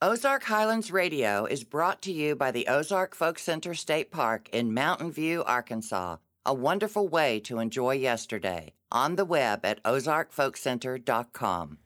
Ozark 0.00 0.44
Highlands 0.44 0.92
Radio 0.92 1.44
is 1.44 1.64
brought 1.64 2.02
to 2.02 2.12
you 2.12 2.36
by 2.36 2.52
the 2.52 2.68
Ozark 2.68 3.16
Folk 3.16 3.36
Center 3.36 3.74
State 3.74 4.12
Park 4.12 4.48
in 4.52 4.72
Mountain 4.72 5.10
View, 5.10 5.42
Arkansas, 5.42 6.18
a 6.46 6.54
wonderful 6.54 7.08
way 7.08 7.40
to 7.40 7.58
enjoy 7.58 7.96
yesterday. 7.96 8.74
On 8.92 9.16
the 9.16 9.24
web 9.24 9.64
at 9.64 9.82
ozarkfolkcenter.com. 9.82 11.78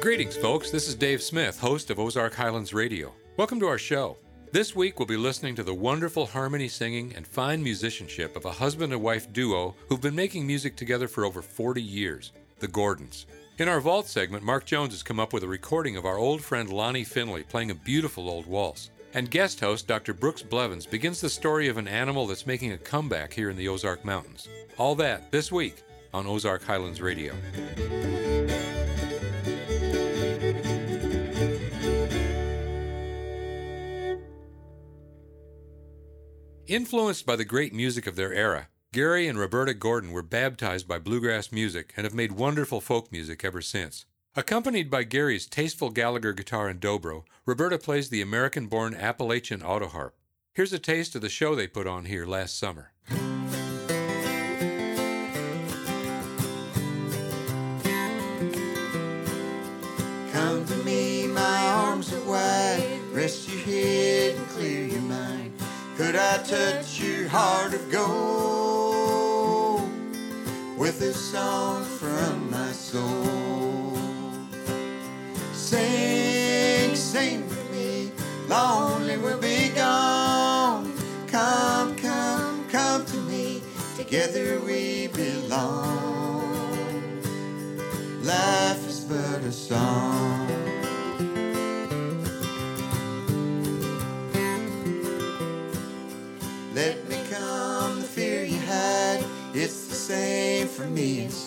Greetings, 0.00 0.38
folks. 0.38 0.70
This 0.70 0.88
is 0.88 0.94
Dave 0.94 1.22
Smith, 1.22 1.60
host 1.60 1.90
of 1.90 1.98
Ozark 1.98 2.34
Highlands 2.34 2.72
Radio. 2.72 3.12
Welcome 3.36 3.60
to 3.60 3.66
our 3.66 3.76
show. 3.76 4.16
This 4.50 4.74
week, 4.74 4.98
we'll 4.98 5.04
be 5.04 5.18
listening 5.18 5.54
to 5.56 5.62
the 5.62 5.74
wonderful 5.74 6.24
harmony 6.24 6.68
singing 6.68 7.12
and 7.14 7.26
fine 7.26 7.62
musicianship 7.62 8.34
of 8.34 8.46
a 8.46 8.52
husband 8.52 8.94
and 8.94 9.02
wife 9.02 9.30
duo 9.30 9.74
who've 9.90 10.00
been 10.00 10.16
making 10.16 10.46
music 10.46 10.74
together 10.74 11.06
for 11.06 11.26
over 11.26 11.42
40 11.42 11.82
years, 11.82 12.32
the 12.60 12.68
Gordons. 12.68 13.26
In 13.58 13.66
our 13.66 13.80
Vault 13.80 14.06
segment, 14.06 14.44
Mark 14.44 14.66
Jones 14.66 14.92
has 14.92 15.02
come 15.02 15.18
up 15.18 15.32
with 15.32 15.42
a 15.42 15.48
recording 15.48 15.96
of 15.96 16.06
our 16.06 16.16
old 16.16 16.40
friend 16.42 16.70
Lonnie 16.70 17.02
Finley 17.02 17.42
playing 17.42 17.72
a 17.72 17.74
beautiful 17.74 18.30
old 18.30 18.46
waltz. 18.46 18.90
And 19.14 19.28
guest 19.28 19.58
host 19.58 19.88
Dr. 19.88 20.14
Brooks 20.14 20.42
Blevins 20.42 20.86
begins 20.86 21.20
the 21.20 21.28
story 21.28 21.66
of 21.66 21.76
an 21.76 21.88
animal 21.88 22.28
that's 22.28 22.46
making 22.46 22.70
a 22.70 22.78
comeback 22.78 23.32
here 23.32 23.50
in 23.50 23.56
the 23.56 23.66
Ozark 23.66 24.04
Mountains. 24.04 24.48
All 24.76 24.94
that 24.94 25.32
this 25.32 25.50
week 25.50 25.82
on 26.14 26.24
Ozark 26.24 26.62
Highlands 26.62 27.00
Radio. 27.00 27.34
Influenced 36.68 37.26
by 37.26 37.34
the 37.34 37.44
great 37.44 37.74
music 37.74 38.06
of 38.06 38.14
their 38.14 38.32
era, 38.32 38.68
Gary 38.94 39.28
and 39.28 39.38
Roberta 39.38 39.74
Gordon 39.74 40.12
were 40.12 40.22
baptized 40.22 40.88
by 40.88 40.98
bluegrass 40.98 41.52
music 41.52 41.92
and 41.94 42.04
have 42.04 42.14
made 42.14 42.32
wonderful 42.32 42.80
folk 42.80 43.12
music 43.12 43.44
ever 43.44 43.60
since. 43.60 44.06
Accompanied 44.34 44.90
by 44.90 45.02
Gary's 45.02 45.44
tasteful 45.44 45.90
Gallagher 45.90 46.32
guitar 46.32 46.68
and 46.68 46.80
dobro, 46.80 47.24
Roberta 47.44 47.76
plays 47.76 48.08
the 48.08 48.22
American 48.22 48.66
born 48.66 48.94
Appalachian 48.94 49.60
autoharp. 49.60 50.12
Here's 50.54 50.72
a 50.72 50.78
taste 50.78 51.14
of 51.14 51.20
the 51.20 51.28
show 51.28 51.54
they 51.54 51.66
put 51.66 51.86
on 51.86 52.06
here 52.06 52.24
last 52.24 52.58
summer. 52.58 52.92
Come 60.32 60.64
to 60.64 60.76
me, 60.82 61.26
my 61.26 61.66
arms 61.68 62.10
are 62.14 62.24
wide. 62.24 63.00
Rest 63.12 63.50
your 63.50 63.60
head 63.60 64.36
and 64.36 64.48
clear 64.48 64.86
your 64.86 65.02
mind. 65.02 65.52
Could 65.98 66.16
I 66.16 66.38
touch 66.38 66.98
your 67.02 67.28
heart 67.28 67.74
of 67.74 67.92
gold 67.92 68.77
a 71.00 71.12
song 71.12 71.84
from 71.84 72.50
my 72.50 72.72
soul? 72.72 73.96
Sing, 75.52 76.94
sing 76.96 77.48
with 77.48 77.72
me, 77.72 78.10
lonely 78.48 79.16
will 79.16 79.38
be 79.38 79.68
gone. 79.70 80.92
Come, 81.26 81.94
come, 81.96 82.68
come 82.68 83.04
to 83.06 83.16
me, 83.22 83.62
together 83.96 84.60
we 84.60 85.08
belong. 85.08 85.98
Life 88.22 88.86
is 88.88 89.00
but 89.00 89.42
a 89.42 89.52
song. 89.52 90.47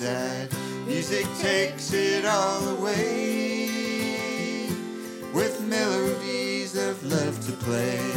Music 0.01 1.27
takes 1.39 1.93
it 1.93 2.25
all 2.25 2.69
away 2.69 3.67
with 5.31 5.61
melodies 5.61 6.75
of 6.75 7.03
love 7.03 7.39
to 7.45 7.51
play. 7.63 8.10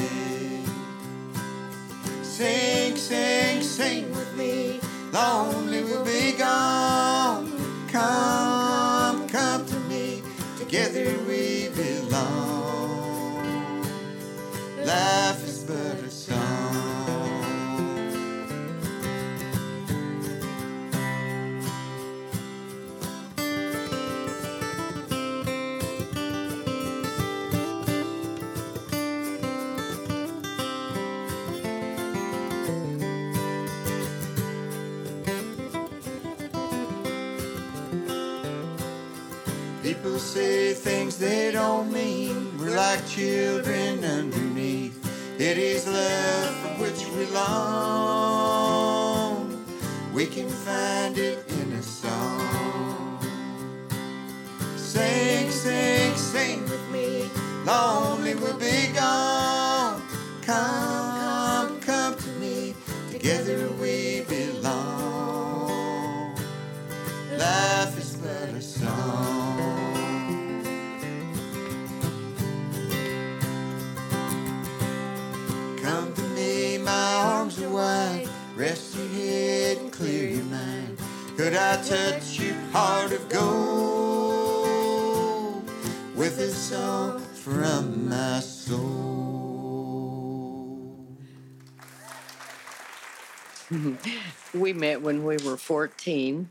When 95.04 95.24
we 95.24 95.36
were 95.44 95.56
14. 95.56 96.48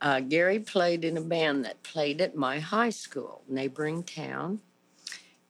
Uh, 0.00 0.20
Gary 0.20 0.58
played 0.58 1.04
in 1.04 1.16
a 1.16 1.20
band 1.20 1.64
that 1.64 1.82
played 1.84 2.20
at 2.20 2.34
my 2.34 2.58
high 2.58 2.90
school, 2.90 3.42
neighboring 3.48 4.02
town. 4.02 4.60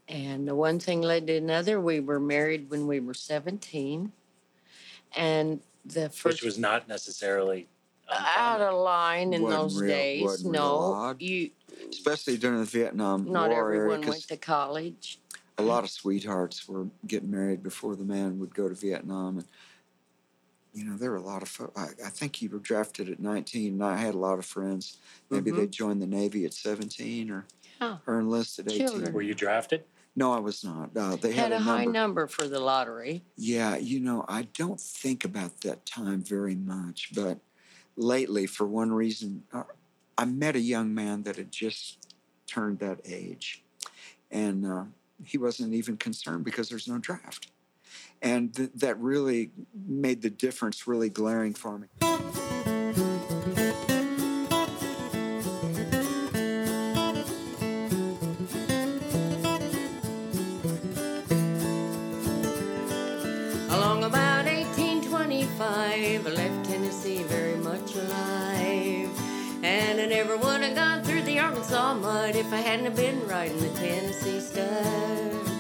And 0.09 0.47
the 0.47 0.55
one 0.55 0.79
thing 0.79 1.01
led 1.01 1.27
to 1.29 1.37
another. 1.37 1.81
We 1.81 2.01
were 2.01 2.21
married 2.21 2.69
when 2.71 2.87
we 2.87 3.01
were 3.01 3.15
17. 3.15 4.13
And 5.17 5.61
the 5.87 6.11
first 6.11 6.25
which 6.25 6.43
was 6.43 6.59
not 6.59 6.87
necessarily 6.87 7.67
out 8.11 8.61
of 8.61 8.75
line 8.75 9.33
in 9.33 9.43
those 9.49 9.81
real- 9.81 9.89
days. 9.89 10.45
No, 10.45 11.17
you 11.19 11.51
especially 11.91 12.37
during 12.37 12.59
the 12.59 12.65
Vietnam 12.67 13.31
not 13.33 13.49
War 13.51 13.73
era, 13.73 13.77
everyone 13.77 14.03
'cause 14.03 14.11
went 14.11 14.29
to 14.29 14.37
college. 14.37 15.19
a 15.59 15.63
lot 15.63 15.83
of 15.85 15.91
sweethearts 15.91 16.69
were 16.69 16.89
getting 17.07 17.31
married 17.31 17.63
before 17.63 17.97
the 17.97 18.05
man 18.05 18.39
would 18.39 18.55
go 18.55 18.69
to 18.69 18.75
Vietnam, 18.75 19.39
and 19.39 19.47
you 20.73 20.85
know 20.85 20.97
there 20.97 21.11
were 21.11 21.17
a 21.17 21.23
lot 21.23 21.43
of. 21.43 21.49
Fo- 21.49 21.73
I, 21.77 21.89
I 22.05 22.09
think 22.09 22.41
you 22.43 22.49
were 22.51 22.59
drafted 22.59 23.09
at 23.09 23.21
19, 23.21 23.75
and 23.75 23.85
I 23.85 23.97
had 23.97 24.15
a 24.15 24.19
lot 24.19 24.39
of 24.39 24.45
friends. 24.47 24.99
Maybe 25.31 25.51
Mhm. 25.51 25.57
they 25.57 25.67
joined 25.67 26.01
the 26.03 26.07
Navy 26.07 26.45
at 26.45 26.55
17 26.55 27.31
or 27.31 27.47
Yeah. 27.81 27.99
or 28.07 28.21
enlisted 28.21 28.69
at 28.69 28.75
18. 28.75 28.87
Children. 28.89 29.13
Were 29.13 29.23
you 29.23 29.35
drafted? 29.35 29.85
No, 30.15 30.33
I 30.33 30.39
was 30.41 30.63
not. 30.63 30.95
Uh, 30.97 31.17
they 31.17 31.33
Had, 31.33 31.53
had, 31.53 31.53
a, 31.53 31.59
high 31.61 31.85
number. 31.85 31.93
number 31.93 32.27
for 32.27 32.47
the 32.47 32.61
lottery. 32.61 33.23
Yeah, 33.37 33.77
you 33.77 33.99
know, 33.99 34.25
I 34.29 34.43
don't 34.43 34.79
think 34.81 35.25
about 35.25 35.63
that 35.63 35.87
time 35.87 36.21
very 36.23 36.55
much, 36.55 37.13
but 37.15 37.39
lately, 37.97 38.47
for 38.47 38.67
one 38.67 38.93
reason, 38.93 39.45
uh, 39.53 39.65
I 40.19 40.27
met 40.27 40.55
a 40.55 40.61
young 40.61 40.93
man 40.95 41.23
that 41.23 41.37
had 41.37 41.51
just 41.51 42.15
turned 42.47 42.79
that 42.81 43.01
age, 43.07 43.65
and 44.31 44.67
uh, 44.67 44.85
he 45.25 45.39
wasn't 45.39 45.73
even 45.73 45.97
concerned 45.97 46.45
because 46.45 46.69
there's 46.69 46.87
no 46.89 46.99
draft, 46.99 47.49
and 48.21 48.55
th- 48.55 48.71
that 48.77 48.99
really 48.99 49.51
made 49.87 50.23
the 50.23 50.31
difference 50.31 50.87
really 50.87 51.09
glaring 51.09 51.55
for 51.55 51.79
me. 51.79 51.89
Along 63.71 64.05
about 64.05 64.47
1825, 64.47 66.27
I 66.27 66.31
left 66.31 66.65
Tennessee 66.69 67.23
very 67.25 67.57
much 67.57 67.95
alive. 67.95 69.11
And 69.65 70.01
I 70.01 70.07
never 70.07 70.37
would 70.37 70.61
have 70.63 70.75
gone 70.75 71.05
through 71.05 71.23
the 71.23 71.39
army 71.39 71.63
right 72.03 72.35
if 72.35 72.53
I 72.53 72.57
hadn't 72.57 72.97
been 72.97 73.27
riding 73.27 73.59
the 73.59 73.69
Tennessee 73.79 74.41
stud. 74.41 75.52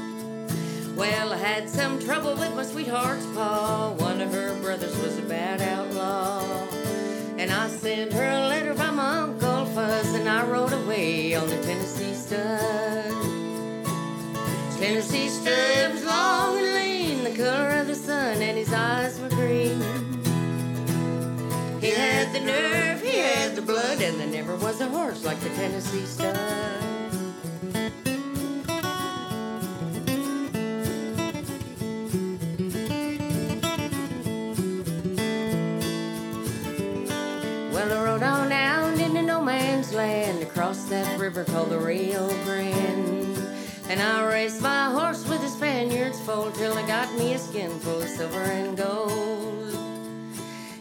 Well, 0.96 1.32
I 1.32 1.36
had 1.36 1.70
some 1.70 1.98
trouble 1.98 2.34
with 2.36 2.54
my 2.54 2.64
sweetheart's 2.64 3.26
pa. 3.34 3.94
One 3.96 4.20
of 4.20 4.32
her 4.32 4.54
brothers 4.60 4.96
was 4.98 5.18
a 5.18 5.22
bad 5.22 5.62
outlaw. 5.62 6.42
And 7.38 7.50
I 7.50 7.68
sent 7.68 8.12
her 8.12 8.30
a 8.30 8.48
letter 8.48 8.74
by 8.74 8.90
my 8.90 9.20
Uncle 9.20 9.66
Fud, 9.74 10.14
and 10.14 10.28
I 10.28 10.46
rode 10.46 10.72
away 10.72 11.34
on 11.34 11.48
the 11.48 11.56
Tennessee 11.62 12.14
stud. 12.14 13.12
Tennessee 14.78 15.28
stud 15.28 15.94
was 15.94 16.04
long 16.04 16.58
and 16.58 16.74
lean, 16.74 17.24
the 17.24 17.36
color 17.36 17.70
of 17.80 17.86
the 17.86 17.94
sun, 17.94 18.42
and 18.42 18.58
his 18.58 18.72
eyes 18.72 19.18
were 19.18 19.30
green. 19.30 19.80
He 21.80 21.90
had 21.90 22.32
the 22.34 22.40
nerve, 22.40 23.00
he 23.00 23.18
had 23.18 23.56
the 23.56 23.62
blood, 23.62 24.00
and 24.00 24.20
there 24.20 24.26
never 24.28 24.56
was 24.56 24.80
a 24.80 24.88
horse 24.88 25.24
like 25.24 25.40
the 25.40 25.50
Tennessee 25.50 26.04
stud. 26.04 26.91
That 40.92 41.18
river 41.18 41.42
called 41.42 41.70
the 41.70 41.78
Rio 41.78 42.28
Grande. 42.44 43.38
And 43.88 43.98
I 43.98 44.26
raced 44.26 44.60
my 44.60 44.90
horse 44.90 45.26
with 45.26 45.42
a 45.42 45.48
Spaniard's 45.48 46.20
foal 46.20 46.52
till 46.52 46.74
I 46.76 46.86
got 46.86 47.10
me 47.18 47.32
a 47.32 47.38
skin 47.38 47.70
full 47.80 48.02
of 48.02 48.08
silver 48.08 48.42
and 48.42 48.76
gold. 48.76 49.74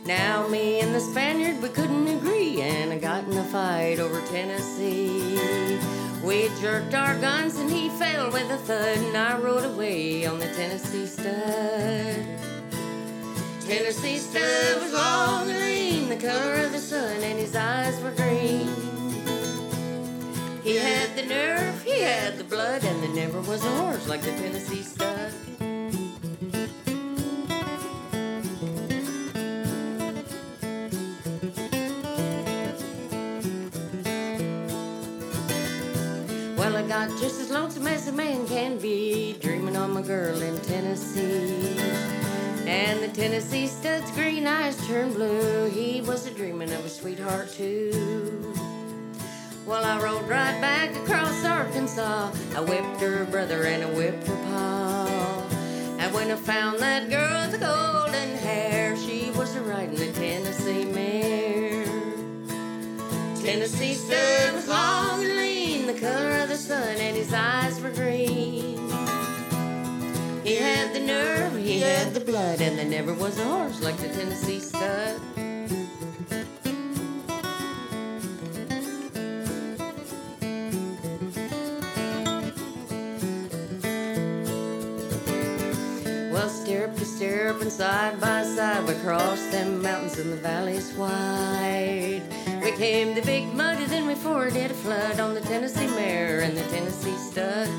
Now 0.05 0.49
me 0.49 0.81
and 0.81 0.93
the 0.93 0.99
Spaniard 0.99 1.61
we 1.61 1.69
couldn't 1.69 2.09
agree, 2.09 2.61
and 2.61 2.91
I 2.91 2.97
got 2.97 3.23
in 3.23 3.37
a 3.37 3.43
fight 3.45 3.99
over 3.99 4.19
Tennessee. 4.27 5.79
We 6.21 6.49
jerked 6.59 6.93
our 6.93 7.15
guns 7.21 7.55
and 7.55 7.71
he 7.71 7.87
fell 7.91 8.31
with 8.33 8.51
a 8.51 8.57
thud, 8.57 8.97
and 8.97 9.15
I 9.15 9.37
rode 9.39 9.63
away 9.63 10.25
on 10.25 10.39
the 10.39 10.47
Tennessee 10.47 11.05
stud. 11.05 12.25
Tennessee 13.61 14.17
stud 14.17 14.81
was 14.81 14.91
long 14.91 15.49
and 15.49 15.59
lean, 15.59 16.09
the 16.09 16.17
color 16.17 16.55
of 16.65 16.73
the 16.73 16.79
sun, 16.79 17.23
and 17.23 17.39
his 17.39 17.55
eyes 17.55 17.97
were 18.01 18.11
green. 18.11 18.80
He 20.63 20.75
had 20.75 21.15
the 21.15 21.23
nerve, 21.23 21.81
he 21.81 22.01
had 22.01 22.37
the 22.37 22.43
blood, 22.43 22.83
and 22.83 23.01
there 23.01 23.25
never 23.25 23.41
was 23.41 23.65
a 23.65 23.69
horse 23.77 24.07
like 24.07 24.21
the 24.21 24.31
Tennessee 24.31 24.83
stud. 24.83 25.33
Well, 36.57 36.77
I 36.77 36.83
got 36.87 37.09
just 37.19 37.41
as 37.41 37.49
lonesome 37.49 37.87
as 37.87 38.07
a 38.07 38.11
man 38.11 38.47
can 38.47 38.77
be, 38.77 39.37
dreaming 39.41 39.75
on 39.75 39.91
my 39.91 40.03
girl 40.03 40.39
in 40.43 40.59
Tennessee. 40.59 41.75
And 42.67 43.01
the 43.01 43.07
Tennessee 43.07 43.65
stud's 43.65 44.11
green 44.11 44.45
eyes 44.45 44.77
turned 44.87 45.15
blue. 45.15 45.69
He 45.71 46.01
was 46.01 46.27
a 46.27 46.31
dreaming 46.31 46.71
of 46.71 46.85
a 46.85 46.89
sweetheart 46.89 47.51
too. 47.51 48.50
Well, 49.65 49.85
I 49.85 50.01
rode 50.01 50.27
right 50.27 50.59
back 50.59 50.95
across 50.95 51.45
Arkansas. 51.45 52.31
I 52.55 52.59
whipped 52.61 52.99
her 52.99 53.25
brother 53.25 53.63
and 53.63 53.83
I 53.83 53.89
whipped 53.93 54.27
her 54.27 54.35
pa. 54.35 55.47
And 55.99 56.13
when 56.13 56.31
I 56.31 56.35
found 56.35 56.79
that 56.79 57.09
girl 57.09 57.41
with 57.41 57.51
the 57.51 57.59
golden 57.59 58.37
hair, 58.37 58.97
she 58.97 59.29
was 59.31 59.55
riding 59.59 60.01
a 60.01 60.11
Tennessee 60.13 60.85
mare. 60.85 61.85
Tennessee 63.41 63.93
stud 63.93 64.53
was 64.55 64.67
long 64.67 65.23
and 65.23 65.37
lean, 65.37 65.85
the 65.85 65.99
color 65.99 66.41
of 66.41 66.49
the 66.49 66.57
sun, 66.57 66.97
and 66.97 67.15
his 67.15 67.31
eyes 67.31 67.79
were 67.81 67.91
green. 67.91 68.77
He 70.43 70.55
had 70.55 70.93
the 70.93 71.01
nerve, 71.01 71.55
he 71.55 71.79
had 71.81 72.15
the 72.15 72.19
blood, 72.19 72.61
and 72.61 72.79
there 72.79 72.85
never 72.85 73.13
was 73.13 73.37
a 73.37 73.43
horse 73.43 73.81
like 73.81 73.97
the 73.97 74.09
Tennessee 74.09 74.59
stud. 74.59 75.21
Stirrup 86.81 86.97
to 86.97 87.05
stirrup 87.05 87.61
and 87.61 87.71
side 87.71 88.19
by 88.19 88.41
side, 88.43 88.83
we 88.87 88.95
crossed 89.03 89.51
them 89.51 89.83
mountains 89.83 90.17
and 90.17 90.31
the 90.31 90.35
valleys 90.37 90.91
wide. 90.93 92.23
We 92.63 92.71
came 92.71 93.13
the 93.13 93.21
big 93.21 93.53
muddy, 93.53 93.85
then 93.85 94.07
we 94.07 94.15
forded 94.15 94.71
a 94.71 94.73
flood 94.73 95.19
on 95.19 95.35
the 95.35 95.41
Tennessee 95.41 95.85
mare 95.85 96.39
and 96.39 96.57
the 96.57 96.63
Tennessee 96.63 97.15
stud. 97.17 97.69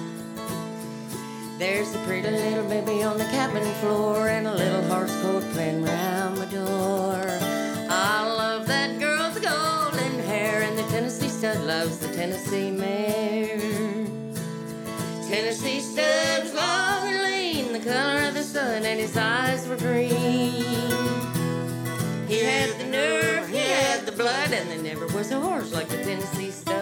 There's 1.58 1.92
a 1.96 1.98
pretty 2.06 2.30
little 2.30 2.68
baby 2.68 3.02
on 3.02 3.18
the 3.18 3.24
cabin 3.24 3.64
floor 3.80 4.28
and 4.28 4.46
a 4.46 4.54
little 4.54 4.82
horse 4.82 5.14
coat 5.22 5.42
playing 5.52 5.84
round 5.84 6.38
my 6.38 6.44
door. 6.44 7.24
I 7.90 8.24
love 8.24 8.68
that 8.68 9.00
girl 9.00 9.32
with 9.34 9.42
golden 9.42 10.20
hair 10.26 10.62
and 10.62 10.78
the 10.78 10.84
Tennessee 10.84 11.28
stud 11.28 11.60
loves 11.62 11.98
the 11.98 12.14
Tennessee 12.14 12.70
mare. 12.70 13.58
Tennessee 15.28 15.80
stud's 15.80 16.52
was 16.54 16.91
sun, 18.62 18.84
and 18.84 19.00
his 19.00 19.16
eyes 19.16 19.66
were 19.66 19.76
green. 19.76 20.10
He 22.28 22.38
had 22.38 22.70
the 22.78 22.86
nerve, 22.86 23.48
he 23.48 23.58
had 23.58 24.06
the 24.06 24.12
blood, 24.12 24.52
and 24.52 24.70
there 24.70 24.82
never 24.82 25.06
was 25.08 25.30
a 25.32 25.40
horse 25.40 25.72
like 25.72 25.88
the 25.88 25.98
Tennessee 25.98 26.50
stud. 26.50 26.78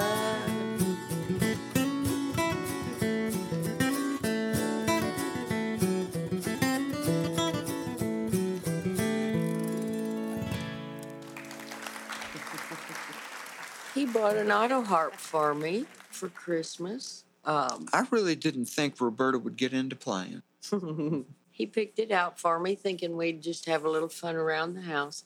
He 13.94 14.06
bought 14.06 14.37
an 14.37 14.50
auto 14.53 14.82
harp 14.82 15.15
for 15.15 15.55
me 15.55 15.85
for 16.11 16.29
Christmas. 16.29 17.25
Um, 17.44 17.87
I 17.93 18.06
really 18.11 18.37
didn't 18.37 18.67
think 18.67 19.00
Roberta 19.00 19.38
would 19.38 19.56
get 19.56 19.73
into 19.73 19.97
playing. 19.97 20.43
he 21.61 21.67
picked 21.67 21.99
it 21.99 22.11
out 22.11 22.39
for 22.41 22.59
me, 22.59 22.75
thinking 22.75 23.19
we'd 23.19 23.43
just 23.43 23.67
have 23.67 23.85
a 23.85 23.91
little 23.91 24.09
fun 24.09 24.35
around 24.35 24.73
the 24.75 24.81
house. 24.81 25.25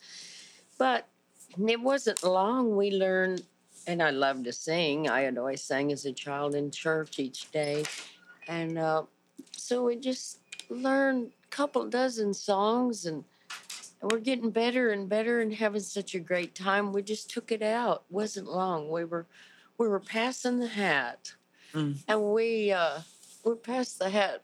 But 0.79 1.07
it 1.69 1.81
wasn't 1.81 2.25
long 2.25 2.75
we 2.77 2.91
learned, 2.91 3.43
and 3.87 4.03
I 4.03 4.11
loved 4.11 4.45
to 4.47 4.53
sing. 4.53 5.09
I 5.09 5.21
had 5.21 5.39
always 5.39 5.63
sang 5.63 5.93
as 5.93 6.05
a 6.07 6.13
child 6.13 6.57
in 6.57 6.73
church 6.73 7.21
each 7.21 7.53
day. 7.53 7.85
And 8.49 8.79
uh, 8.79 9.05
so 9.53 9.85
we 9.85 9.95
just 9.95 10.39
learned 10.69 11.31
a 11.45 11.49
couple 11.51 11.89
dozen 11.89 12.35
songs, 12.35 13.07
and 13.07 13.23
we're 14.03 14.19
getting 14.19 14.51
better 14.51 14.91
and 14.91 15.09
better 15.09 15.41
and 15.41 15.55
having 15.55 15.83
such 15.83 16.17
a 16.17 16.19
great 16.19 16.57
time. 16.57 16.93
We 16.93 17.03
just 17.03 17.31
took 17.31 17.53
it 17.53 17.63
out. 17.63 18.03
wasn't 18.11 18.49
long. 18.49 18.91
We 18.91 19.05
were 19.05 19.27
we 19.79 19.87
were 19.87 20.01
passing 20.01 20.59
the 20.59 20.67
hat, 20.69 21.33
Mm. 21.73 21.97
and 22.09 22.23
we 22.35 22.73
uh, 22.73 22.99
we 23.45 23.55
passed 23.55 23.99
the 24.01 24.09
hat 24.11 24.43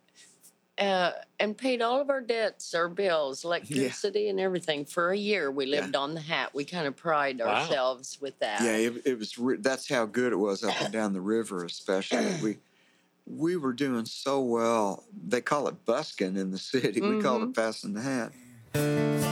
uh, 0.80 1.12
and 1.38 1.56
paid 1.56 1.82
all 1.82 2.00
of 2.00 2.08
our 2.10 2.20
debts, 2.22 2.74
our 2.74 2.88
bills, 2.88 3.44
electricity, 3.44 4.28
and 4.30 4.40
everything 4.40 4.84
for 4.84 5.10
a 5.12 5.16
year. 5.16 5.50
We 5.50 5.66
Yeah. 5.66 5.80
lived 5.82 5.94
on 5.94 6.14
the 6.14 6.20
hat. 6.20 6.54
We 6.54 6.64
kind 6.64 6.86
of 6.86 6.96
pride 6.96 7.38
Wow. 7.38 7.46
ourselves 7.48 8.18
with 8.20 8.38
that. 8.40 8.62
Yeah, 8.62 8.76
it, 8.76 9.02
it 9.04 9.18
was. 9.18 9.38
Re- 9.38 9.58
that's 9.58 9.88
how 9.88 10.06
good 10.06 10.32
it 10.32 10.36
was 10.36 10.64
up 10.64 10.80
and 10.80 10.92
down 10.92 11.12
the 11.12 11.20
river, 11.20 11.64
especially. 11.64 12.34
We 12.42 12.56
we 13.26 13.56
were 13.56 13.72
doing 13.74 14.06
so 14.06 14.40
well. 14.40 15.04
They 15.28 15.40
call 15.42 15.68
it 15.68 15.84
busking 15.84 16.36
in 16.36 16.50
the 16.50 16.58
city. 16.58 17.00
We 17.00 17.20
call 17.20 17.42
it 17.44 17.54
passing 17.54 17.92
the 17.94 18.00
hat. 18.00 19.29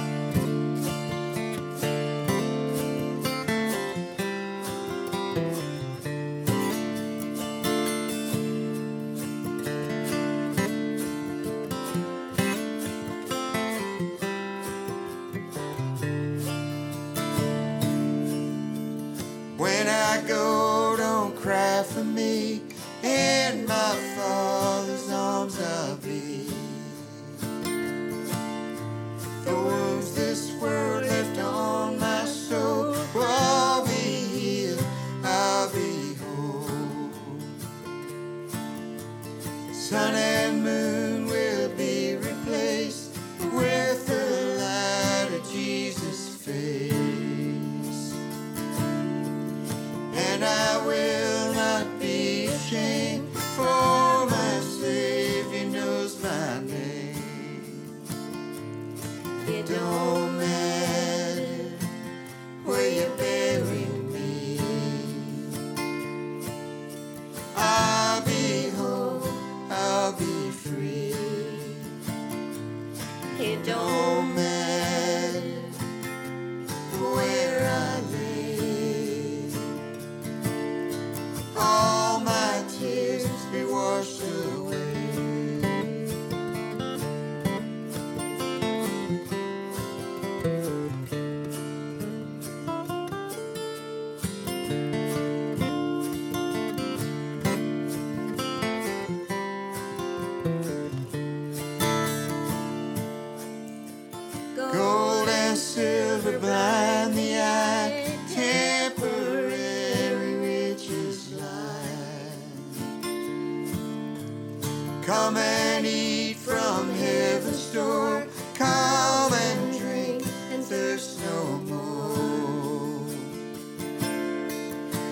Come 115.09 115.39
and 115.39 115.87
eat 115.87 116.37
from 116.37 116.91
heaven's 116.91 117.73
door. 117.73 118.27
Come 118.55 119.33
and 119.33 119.79
drink 119.79 120.23
and 120.53 120.63
thirst 120.63 121.19
no 121.25 121.45
more. 121.65 123.09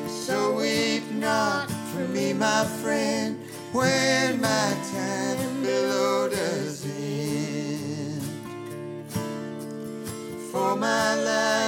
So 0.07 0.53
weep 0.53 1.11
not 1.13 1.71
for 1.71 2.07
me, 2.09 2.35
my 2.35 2.67
friend, 2.83 3.43
when 3.73 4.39
my 4.43 4.77
time 4.93 5.63
below 5.63 6.29
does 6.29 6.85
end. 6.85 8.23
For 10.53 10.77
my 10.77 11.15
life 11.15 11.66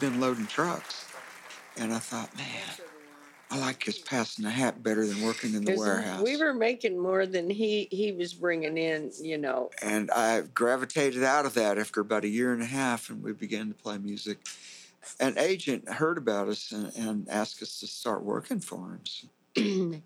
Been 0.00 0.20
loading 0.20 0.46
trucks, 0.46 1.06
and 1.76 1.92
I 1.92 1.98
thought, 1.98 2.36
man, 2.36 2.46
I 3.50 3.58
like 3.58 3.80
just 3.80 4.06
passing 4.06 4.44
the 4.44 4.50
hat 4.50 4.80
better 4.80 5.04
than 5.04 5.22
working 5.22 5.54
in 5.54 5.64
the 5.64 5.76
warehouse. 5.76 6.22
We 6.22 6.36
were 6.36 6.54
making 6.54 6.96
more 6.96 7.26
than 7.26 7.50
he 7.50 7.88
he 7.90 8.12
was 8.12 8.32
bringing 8.32 8.78
in, 8.78 9.10
you 9.20 9.38
know. 9.38 9.70
and 9.82 10.08
I 10.12 10.42
gravitated 10.42 11.24
out 11.24 11.46
of 11.46 11.54
that 11.54 11.78
after 11.78 12.00
about 12.00 12.22
a 12.22 12.28
year 12.28 12.52
and 12.52 12.62
a 12.62 12.66
half, 12.66 13.10
and 13.10 13.24
we 13.24 13.32
began 13.32 13.68
to 13.68 13.74
play 13.74 13.98
music. 13.98 14.38
An 15.18 15.36
agent 15.36 15.88
heard 15.88 16.16
about 16.16 16.48
us 16.48 16.70
and, 16.70 16.92
and 16.94 17.28
asked 17.28 17.60
us 17.60 17.80
to 17.80 17.88
start 17.88 18.22
working 18.22 18.60
for 18.60 18.90
him. 18.90 19.00
So 19.04 19.28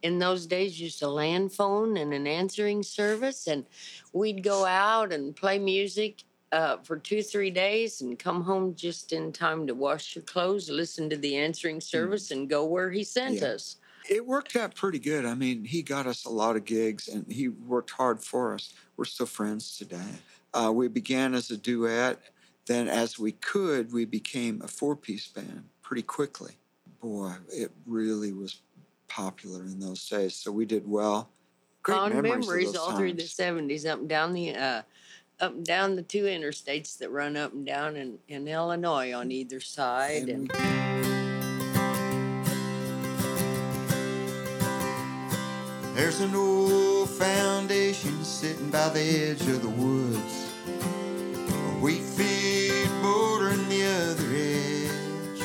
in 0.02 0.18
those 0.20 0.46
days 0.46 0.80
used 0.80 1.02
a 1.02 1.08
land 1.08 1.52
phone 1.52 1.98
and 1.98 2.14
an 2.14 2.26
answering 2.26 2.82
service 2.82 3.46
and 3.46 3.66
we'd 4.14 4.42
go 4.42 4.64
out 4.64 5.12
and 5.12 5.36
play 5.36 5.58
music 5.58 6.22
uh, 6.52 6.76
for 6.78 6.96
two 6.96 7.22
three 7.22 7.50
days 7.50 8.00
and 8.02 8.18
come 8.18 8.42
home 8.42 8.74
just 8.74 9.12
in 9.12 9.32
time 9.32 9.66
to 9.66 9.74
wash 9.74 10.14
your 10.14 10.24
clothes 10.24 10.68
listen 10.68 11.08
to 11.08 11.16
the 11.16 11.36
answering 11.36 11.80
service 11.80 12.30
and 12.30 12.48
go 12.48 12.64
where 12.64 12.90
he 12.90 13.02
sent 13.02 13.40
Yeah. 13.40 13.48
us 13.48 13.76
it 14.08 14.26
worked 14.26 14.56
out 14.56 14.74
pretty 14.74 14.98
good. 14.98 15.24
I 15.24 15.34
mean, 15.34 15.64
he 15.64 15.82
got 15.82 16.06
us 16.06 16.24
a 16.24 16.30
lot 16.30 16.56
of 16.56 16.64
gigs, 16.64 17.08
and 17.08 17.30
he 17.30 17.48
worked 17.48 17.90
hard 17.90 18.22
for 18.22 18.54
us. 18.54 18.72
We're 18.96 19.04
still 19.04 19.26
friends 19.26 19.76
today. 19.76 20.18
Uh, 20.52 20.72
we 20.74 20.88
began 20.88 21.34
as 21.34 21.50
a 21.50 21.56
duet. 21.56 22.20
Then, 22.66 22.88
as 22.88 23.18
we 23.18 23.32
could, 23.32 23.92
we 23.92 24.04
became 24.04 24.62
a 24.62 24.68
four-piece 24.68 25.28
band 25.28 25.64
pretty 25.82 26.02
quickly. 26.02 26.52
Boy, 27.00 27.32
it 27.48 27.72
really 27.86 28.32
was 28.32 28.60
popular 29.08 29.64
in 29.64 29.80
those 29.80 30.08
days. 30.08 30.34
So 30.36 30.52
we 30.52 30.64
did 30.64 30.88
well. 30.88 31.30
Great 31.82 32.08
memories, 32.08 32.46
memories, 32.48 32.76
all 32.76 32.96
through 32.96 33.14
the 33.14 33.24
70s 33.24 33.86
up 33.86 33.98
and 33.98 34.08
down 34.08 34.32
the 34.32 34.54
uh, 34.54 34.82
up 35.42 35.54
and 35.54 35.66
down 35.66 35.96
the 35.96 36.02
two 36.02 36.24
interstates 36.24 36.96
that 36.98 37.10
run 37.10 37.36
up 37.36 37.52
and 37.52 37.66
down 37.66 37.96
in, 37.96 38.18
in 38.28 38.46
illinois 38.46 39.12
on 39.12 39.32
either 39.32 39.58
side 39.58 40.28
And 40.28 40.50
and, 40.52 40.82
There's 45.94 46.20
an 46.20 46.34
old 46.34 47.10
foundation 47.10 48.24
sitting 48.24 48.70
by 48.70 48.88
the 48.88 49.00
edge 49.00 49.42
of 49.42 49.62
the 49.62 49.68
woods. 49.68 50.52
A 50.66 51.80
wheat 51.80 52.00
field 52.00 53.02
bordering 53.02 53.68
the 53.68 53.84
other 53.84 54.28
edge. 54.34 55.42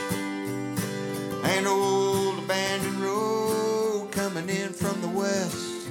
An 1.57 1.67
old 1.67 2.39
abandoned 2.39 2.99
road 3.01 4.09
coming 4.11 4.49
in 4.49 4.69
from 4.73 5.01
the 5.01 5.09
west. 5.09 5.89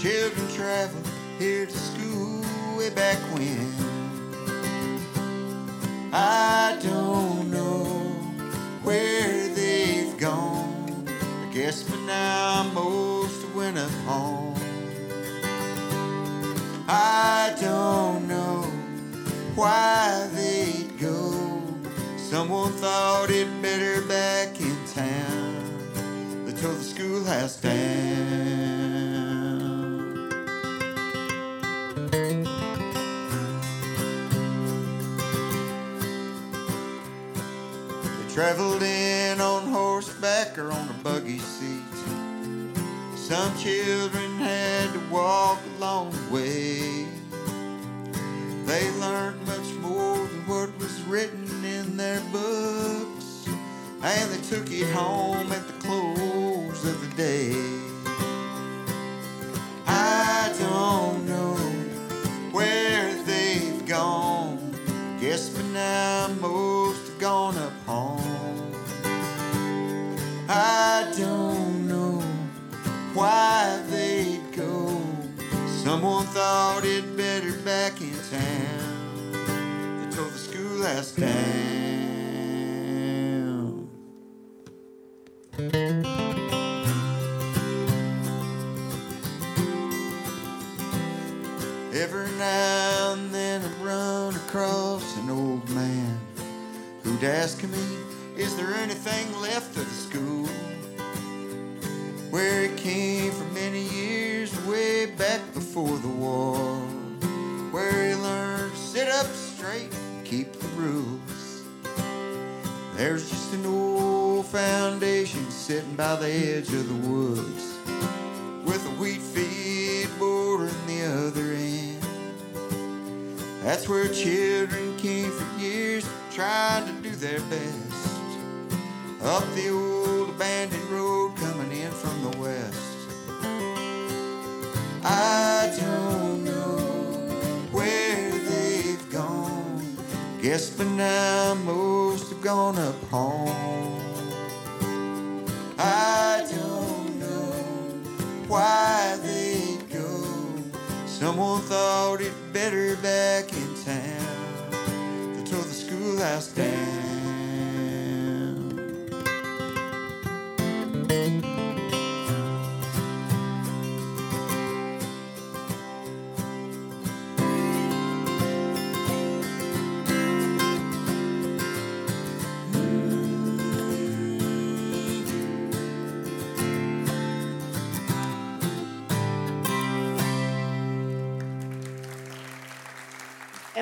Children 0.00 0.48
travel 0.54 1.02
here 1.38 1.66
to 1.66 1.72
school 1.72 2.07
back 2.90 3.18
when. 3.34 3.72
I 6.12 6.78
don't 6.82 7.50
know 7.50 7.84
where 8.82 9.48
they've 9.48 10.16
gone. 10.18 11.06
I 11.08 11.52
guess 11.52 11.82
by 11.82 11.96
now 12.06 12.62
I'm 12.62 12.74
most 12.74 13.46
went 13.54 13.78
up 13.78 13.90
home. 14.06 14.54
I 16.88 17.54
don't 17.60 18.26
know 18.26 18.62
why 19.54 20.28
they'd 20.32 20.98
go. 20.98 21.62
Someone 22.16 22.72
thought 22.72 23.30
it 23.30 23.48
better 23.60 24.02
back 24.02 24.60
in 24.60 24.76
town. 24.86 26.46
They 26.46 26.52
tore 26.52 26.72
the 26.72 26.84
schoolhouse 26.84 27.60
down. 27.60 28.67
Traveled 38.38 38.84
in 38.84 39.40
on 39.40 39.66
horseback 39.66 40.56
or 40.58 40.70
on 40.70 40.88
a 40.88 41.02
buggy 41.02 41.40
seat. 41.40 41.82
Some 43.16 43.58
children 43.58 44.38
had 44.38 44.92
to 44.92 45.00
walk 45.10 45.58
a 45.58 45.80
long 45.80 46.12
way. 46.30 47.08
They 48.64 48.90
learned 49.00 49.44
much 49.44 49.68
more 49.80 50.18
than 50.18 50.46
what 50.46 50.70
was 50.78 51.02
written 51.08 51.64
in 51.64 51.96
their 51.96 52.20
books, 52.30 53.48
and 54.02 54.30
they 54.30 54.40
took 54.48 54.70
it 54.70 54.88
home 54.92 55.50
at 55.50 55.66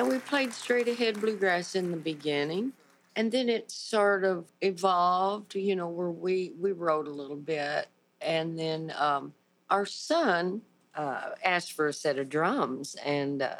we 0.07 0.19
played 0.19 0.53
straight 0.53 0.87
ahead 0.87 1.19
bluegrass 1.19 1.75
in 1.75 1.91
the 1.91 1.97
beginning. 1.97 2.73
And 3.15 3.31
then 3.31 3.49
it 3.49 3.71
sort 3.71 4.23
of 4.23 4.45
evolved, 4.61 5.55
you 5.55 5.75
know, 5.75 5.87
where 5.87 6.11
we, 6.11 6.53
we 6.59 6.71
wrote 6.71 7.07
a 7.07 7.11
little 7.11 7.35
bit. 7.35 7.87
And 8.21 8.57
then 8.57 8.93
um, 8.97 9.33
our 9.69 9.85
son 9.85 10.61
uh, 10.95 11.31
asked 11.43 11.73
for 11.73 11.87
a 11.87 11.93
set 11.93 12.19
of 12.19 12.29
drums. 12.29 12.95
And 13.03 13.41
uh, 13.41 13.55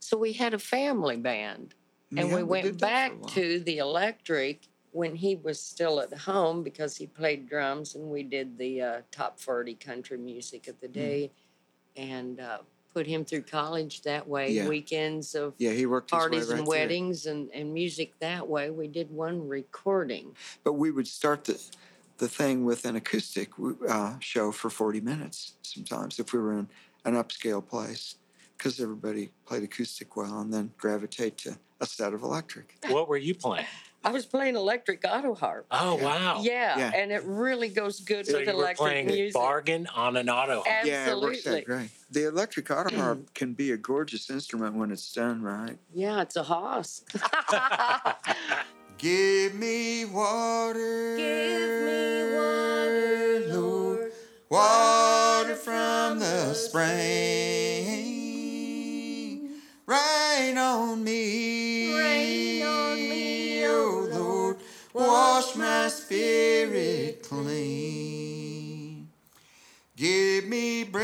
so 0.00 0.16
we 0.16 0.32
had 0.32 0.54
a 0.54 0.58
family 0.58 1.16
band. 1.16 1.74
And 2.16 2.28
Yeah, 2.28 2.36
we 2.36 2.42
we 2.42 2.48
went 2.48 2.64
did 2.64 2.80
that 2.80 3.08
for 3.08 3.12
a 3.14 3.16
back 3.18 3.26
to 3.34 3.60
the 3.60 3.78
electric 3.78 4.68
when 4.92 5.14
he 5.14 5.36
was 5.36 5.60
still 5.60 6.00
at 6.00 6.12
home 6.12 6.62
because 6.64 6.96
he 6.96 7.06
played 7.06 7.48
drums 7.48 7.94
and 7.94 8.10
we 8.10 8.22
did 8.24 8.58
the 8.58 8.82
uh, 8.82 9.00
top 9.12 9.38
40 9.38 9.74
country 9.74 10.18
music 10.18 10.66
of 10.68 10.80
the 10.80 10.88
Hmm. 10.88 10.92
day 10.92 11.30
and 11.96 12.40
uh, 12.40 12.58
put 12.92 13.06
him 13.06 13.24
through 13.24 13.42
college 13.42 14.02
that 14.02 14.26
way. 14.26 14.52
Yeah. 14.52 14.68
Weekends 14.68 15.34
of 15.34 15.54
Yeah, 15.58 15.72
he 15.72 15.86
worked 15.86 16.10
parties 16.10 16.48
right 16.48 16.58
and 16.58 16.66
through. 16.66 16.68
weddings 16.68 17.26
and, 17.26 17.50
and 17.52 17.72
music 17.72 18.12
that 18.20 18.48
way. 18.48 18.70
We 18.70 18.88
did 18.88 19.10
one 19.10 19.48
recording. 19.48 20.34
But 20.64 20.74
we 20.74 20.90
would 20.90 21.06
start 21.08 21.44
the 21.44 21.60
the 22.18 22.28
thing 22.28 22.66
with 22.66 22.84
an 22.84 22.96
acoustic 22.96 23.48
uh, 23.88 24.14
show 24.20 24.52
for 24.52 24.68
40 24.68 25.00
minutes 25.00 25.54
sometimes 25.62 26.18
if 26.18 26.34
we 26.34 26.38
were 26.38 26.52
in 26.52 26.68
an 27.06 27.14
upscale 27.14 27.66
place 27.66 28.16
because 28.58 28.78
everybody 28.78 29.30
played 29.46 29.62
acoustic 29.62 30.16
well 30.16 30.38
and 30.40 30.52
then 30.52 30.70
gravitate 30.76 31.38
to 31.38 31.56
a 31.80 31.86
set 31.86 32.12
of 32.12 32.22
electric. 32.22 32.76
What 32.90 33.08
were 33.08 33.16
you 33.16 33.34
playing? 33.34 33.64
I 34.02 34.10
was 34.12 34.24
playing 34.24 34.56
electric 34.56 35.04
auto 35.06 35.34
harp. 35.34 35.66
Oh, 35.70 35.96
wow. 35.96 36.40
Yeah, 36.42 36.78
Yeah. 36.78 36.90
and 36.94 37.12
it 37.12 37.22
really 37.24 37.68
goes 37.68 38.00
good 38.00 38.26
So 38.26 38.38
with 38.38 38.48
you 38.48 38.54
were 38.54 38.60
electric 38.62 38.78
playing 38.78 39.06
music. 39.06 39.34
bargain 39.34 39.86
on 39.94 40.16
an 40.16 40.30
auto. 40.30 40.62
harp. 40.62 40.86
Yeah, 40.86 41.10
it 41.10 41.20
works 41.20 41.36
Absolutely. 41.38 41.60
out 41.60 41.66
great. 41.66 41.90
The 42.10 42.28
electric 42.28 42.70
auto 42.70 42.96
harp 42.96 43.34
can 43.40 43.52
be 43.52 43.72
a 43.72 43.76
gorgeous 43.76 44.30
instrument 44.30 44.74
when 44.74 44.90
it's 44.90 45.12
done 45.12 45.42
right. 45.42 45.76
Yeah, 45.92 46.22
it's 46.22 46.36
a 46.36 46.42
hoss. 46.42 47.02
Give 48.98 49.54
me 49.54 50.04
water. 50.06 51.16
Give 51.16 51.82
me 51.84 52.34
water, 52.34 53.44
Lord. 53.48 54.12
Water 54.50 55.54
from 55.56 56.18
the 56.20 56.54
spring. 56.54 56.90
Rain 59.86 60.56
on 60.58 61.02
me. 61.04 61.94
Rain 61.98 62.62
on 62.62 62.94
me, 62.96 63.04
Lord. 63.04 63.29
Wash 65.00 65.56
my 65.56 65.88
spirit 65.88 67.22
clean. 67.22 69.08
Give 69.96 70.44
me 70.44 70.84
bread. 70.84 71.00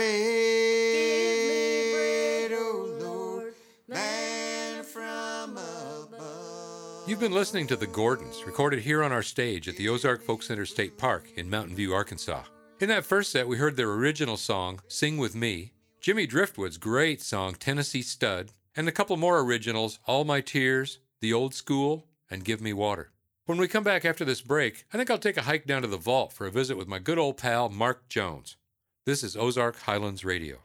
oh 2.53 2.99
Lord. 3.01 3.55
Man 3.89 4.85
from 4.85 5.53
above. 5.53 7.09
You've 7.09 7.21
been 7.21 7.33
listening 7.33 7.67
to 7.69 7.77
The 7.77 7.87
Gordons, 7.87 8.45
recorded 8.45 8.81
here 8.81 9.03
on 9.03 9.13
our 9.13 9.23
stage 9.23 9.67
at 9.67 9.77
the 9.77 9.89
Ozark 9.89 10.23
Folk 10.23 10.43
Center 10.43 10.67
State 10.67 10.99
Park 10.99 11.31
in 11.35 11.49
Mountain 11.49 11.77
View, 11.77 11.95
Arkansas. 11.95 12.43
In 12.81 12.91
that 12.91 13.07
first 13.07 13.33
set, 13.33 13.49
we 13.49 13.57
heard 13.57 13.79
their 13.79 13.93
original 13.93 14.37
song, 14.37 14.81
Sing 14.89 15.17
With 15.17 15.35
Me, 15.35 15.73
Jimmy 16.03 16.27
Driftwood's 16.27 16.77
great 16.77 17.23
song, 17.23 17.55
Tennessee 17.55 18.03
Stud, 18.03 18.53
and 18.77 18.89
a 18.89 18.93
couple 18.93 19.17
more 19.17 19.41
originals, 19.41 20.01
All 20.07 20.25
My 20.27 20.43
Tears, 20.43 20.99
The 21.21 21.33
Old 21.33 21.55
School, 21.55 22.05
and 22.31 22.45
Give 22.45 22.61
Me 22.61 22.75
Water. 22.75 23.11
When 23.47 23.59
we 23.59 23.69
come 23.69 23.85
back 23.85 24.05
after 24.05 24.25
this 24.25 24.41
break, 24.41 24.87
I 24.93 24.97
think 24.97 25.09
I'll 25.09 25.19
take 25.19 25.37
a 25.37 25.43
hike 25.43 25.67
down 25.67 25.83
to 25.83 25.89
the 25.89 25.97
vault 25.97 26.33
for 26.33 26.49
a 26.49 26.51
visit 26.51 26.77
with 26.77 26.89
my 26.89 26.99
good 26.99 27.17
old 27.17 27.37
pal, 27.37 27.69
Mark 27.69 28.09
Jones. 28.09 28.57
This 29.05 29.23
is 29.23 29.37
Ozark 29.37 29.79
Highlands 29.83 30.25
Radio. 30.25 30.63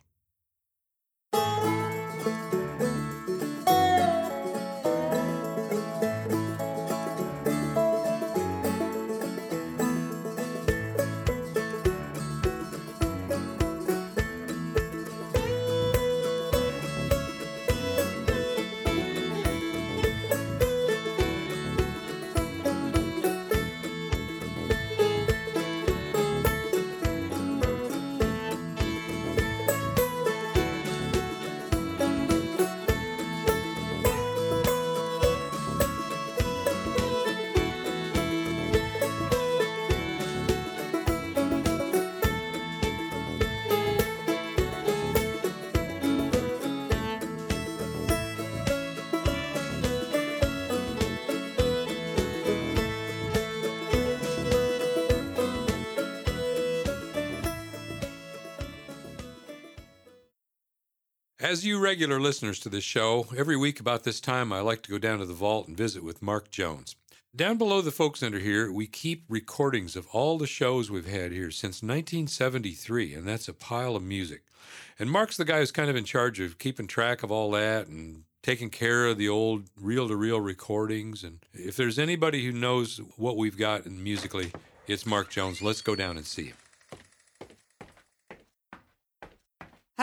As 61.52 61.66
you 61.66 61.80
regular 61.80 62.18
listeners 62.18 62.60
to 62.60 62.70
this 62.70 62.86
show, 62.86 63.28
every 63.36 63.58
week 63.58 63.82
about 63.82 64.06
this 64.06 64.22
time 64.22 64.54
I 64.54 64.62
like 64.62 64.84
to 64.84 64.90
go 64.90 64.98
down 64.98 65.20
to 65.20 65.26
the 65.26 65.34
vault 65.34 65.68
and 65.68 65.76
visit 65.76 66.02
with 66.02 66.22
Mark 66.22 66.50
Jones. 66.50 66.96
Down 67.36 67.58
below 67.58 67.82
the 67.82 67.92
Folk 67.92 68.16
Center 68.16 68.40
here, 68.40 68.72
we 68.72 68.88
keep 68.88 69.26
recordings 69.28 69.98
of 69.98 70.08
all 70.14 70.38
the 70.38 70.48
shows 70.48 70.90
we've 70.90 71.06
had 71.06 71.34
here 71.34 71.52
since 71.52 71.84
1973, 71.84 73.14
and 73.14 73.28
that's 73.28 73.50
a 73.50 73.54
pile 73.54 73.98
of 73.98 74.02
music. 74.02 74.44
And 74.98 75.12
Mark's 75.12 75.36
the 75.36 75.44
guy 75.44 75.60
who's 75.60 75.74
kind 75.74 75.90
of 75.90 75.98
in 75.98 76.06
charge 76.06 76.40
of 76.40 76.58
keeping 76.58 76.88
track 76.88 77.22
of 77.22 77.34
all 77.34 77.52
that 77.52 77.88
and 77.88 78.24
taking 78.42 78.70
care 78.70 79.08
of 79.08 79.18
the 79.18 79.28
old 79.28 79.66
reel 79.76 80.08
to 80.08 80.16
reel 80.16 80.40
recordings. 80.40 81.22
And 81.22 81.40
if 81.54 81.76
there's 81.76 82.00
anybody 82.00 82.46
who 82.46 82.54
knows 82.54 83.02
what 83.18 83.36
we've 83.36 83.58
got 83.58 83.86
musically, 83.86 84.54
it's 84.88 85.06
Mark 85.06 85.30
Jones. 85.30 85.62
Let's 85.62 85.82
go 85.82 85.98
down 85.98 86.16
and 86.16 86.26
see 86.26 86.46
him. 86.46 86.61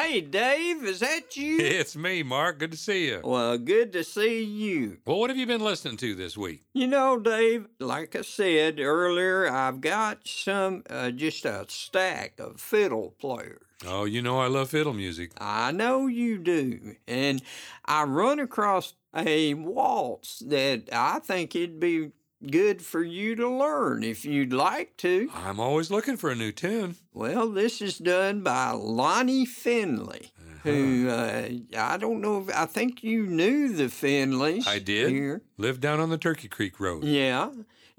Hey, 0.09 0.23
Dave, 0.23 0.85
is 0.85 1.01
that 1.01 1.37
you? 1.37 1.59
It's 1.61 1.95
me, 1.95 2.23
Mark. 2.23 2.59
Good 2.59 2.71
to 2.71 2.79
see 2.79 3.09
you. 3.09 3.21
well, 3.23 3.59
good 3.59 3.93
to 3.93 4.03
see 4.03 4.43
you. 4.43 4.97
Well, 5.05 5.19
what 5.19 5.29
have 5.29 5.37
you 5.37 5.45
been 5.45 5.61
listening 5.61 5.99
to 5.99 6.15
this 6.15 6.35
week? 6.35 6.63
You 6.73 6.87
know, 6.87 7.19
Dave, 7.19 7.67
like 7.79 8.17
I 8.17 8.23
said 8.23 8.81
earlier, 8.81 9.47
I've 9.53 9.83
got 9.83 10.27
some, 10.27 10.83
uh, 10.89 11.11
just 11.11 11.45
a 11.45 11.67
stack 11.69 12.41
of 12.41 12.59
fiddle 12.59 13.17
players. 13.21 13.61
Oh, 13.87 14.07
you 14.07 14.23
know 14.23 14.41
I 14.41 14.47
love 14.47 14.71
fiddle 14.71 14.95
music. 14.95 15.33
I 15.37 15.73
know 15.73 16.07
you 16.07 16.39
do. 16.39 16.97
And 17.07 17.43
I 17.85 18.05
run 18.05 18.41
across 18.41 18.95
a 19.15 19.53
waltz 19.53 20.39
that 20.39 20.85
I 20.91 21.19
think 21.19 21.55
it'd 21.55 21.79
be 21.81 22.13
good 22.47 22.83
for 22.83 23.03
you 23.03 23.35
to 23.37 23.49
learn 23.49 24.03
if 24.03 24.25
you'd 24.25 24.53
like 24.53 24.97
to. 24.99 25.31
I'm 25.35 25.61
always 25.61 25.91
looking 25.91 26.17
for 26.17 26.31
a 26.31 26.35
new 26.35 26.53
tune. 26.53 26.97
Well, 27.13 27.49
this 27.51 27.81
is 27.83 27.99
done 27.99 28.43
by 28.43 28.71
Lonnie 28.71 29.47
Finley. 29.47 30.33
who 30.63 31.09
uh, 31.09 31.49
I 31.77 31.97
don't 31.99 32.21
know. 32.21 32.41
If, 32.43 32.55
I 32.55 32.67
think 32.67 33.03
you 33.05 33.27
knew 33.27 33.73
the 33.73 33.85
Finleys. 33.85 34.67
I 34.67 34.79
did. 34.79 35.11
Here. 35.11 35.43
Lived 35.57 35.81
down 35.81 36.01
on 36.01 36.11
the 36.11 36.19
Turkey 36.19 36.49
Creek 36.49 36.81
Road. 36.81 37.05
Yeah. 37.05 37.51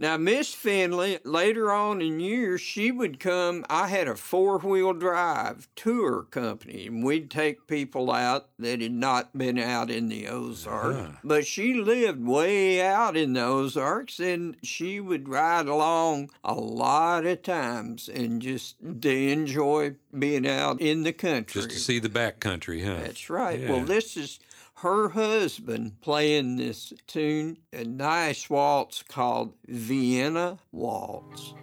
Now, 0.01 0.15
Miss 0.15 0.53
Finley, 0.53 1.19
later 1.25 1.73
on 1.73 2.01
in 2.01 2.21
years, 2.21 2.61
she 2.61 2.89
would 2.89 3.19
come. 3.19 3.65
I 3.69 3.89
had 3.89 4.07
a 4.07 4.15
four 4.15 4.57
wheel 4.59 4.93
drive 4.93 5.67
tour 5.75 6.25
company, 6.31 6.87
and 6.87 7.03
we'd 7.03 7.29
take 7.29 7.67
people 7.67 8.09
out 8.09 8.47
that 8.59 8.79
had 8.79 8.93
not 8.93 9.37
been 9.37 9.59
out 9.59 9.91
in 9.91 10.07
the 10.07 10.29
Ozarks. 10.29 10.97
Uh-huh. 10.97 11.11
But 11.21 11.45
she 11.45 11.73
lived 11.73 12.25
way 12.25 12.81
out 12.81 13.17
in 13.17 13.33
the 13.33 13.43
Ozarks, 13.43 14.21
and 14.21 14.55
she 14.63 15.01
would 15.01 15.27
ride 15.27 15.67
along 15.67 16.29
a 16.45 16.53
lot 16.53 17.25
of 17.25 17.43
times 17.43 18.07
and 18.07 18.41
just 18.41 18.77
enjoy 18.81 19.95
being 20.17 20.47
out 20.47 20.79
in 20.79 21.03
the 21.03 21.11
country. 21.11 21.61
Just 21.61 21.71
to 21.71 21.79
see 21.79 21.99
the 21.99 22.07
back 22.07 22.39
country, 22.39 22.83
huh? 22.83 22.99
That's 23.01 23.29
right. 23.29 23.59
Yeah. 23.59 23.71
Well, 23.71 23.83
this 23.83 24.15
is 24.15 24.39
her 24.81 25.09
husband 25.09 25.99
playing 25.99 26.55
this 26.55 26.93
tune, 27.05 27.57
a 27.73 27.83
nice 27.83 28.49
waltz 28.49 29.03
called 29.03 29.53
Vienna 29.67 30.57
Waltz. 30.71 31.53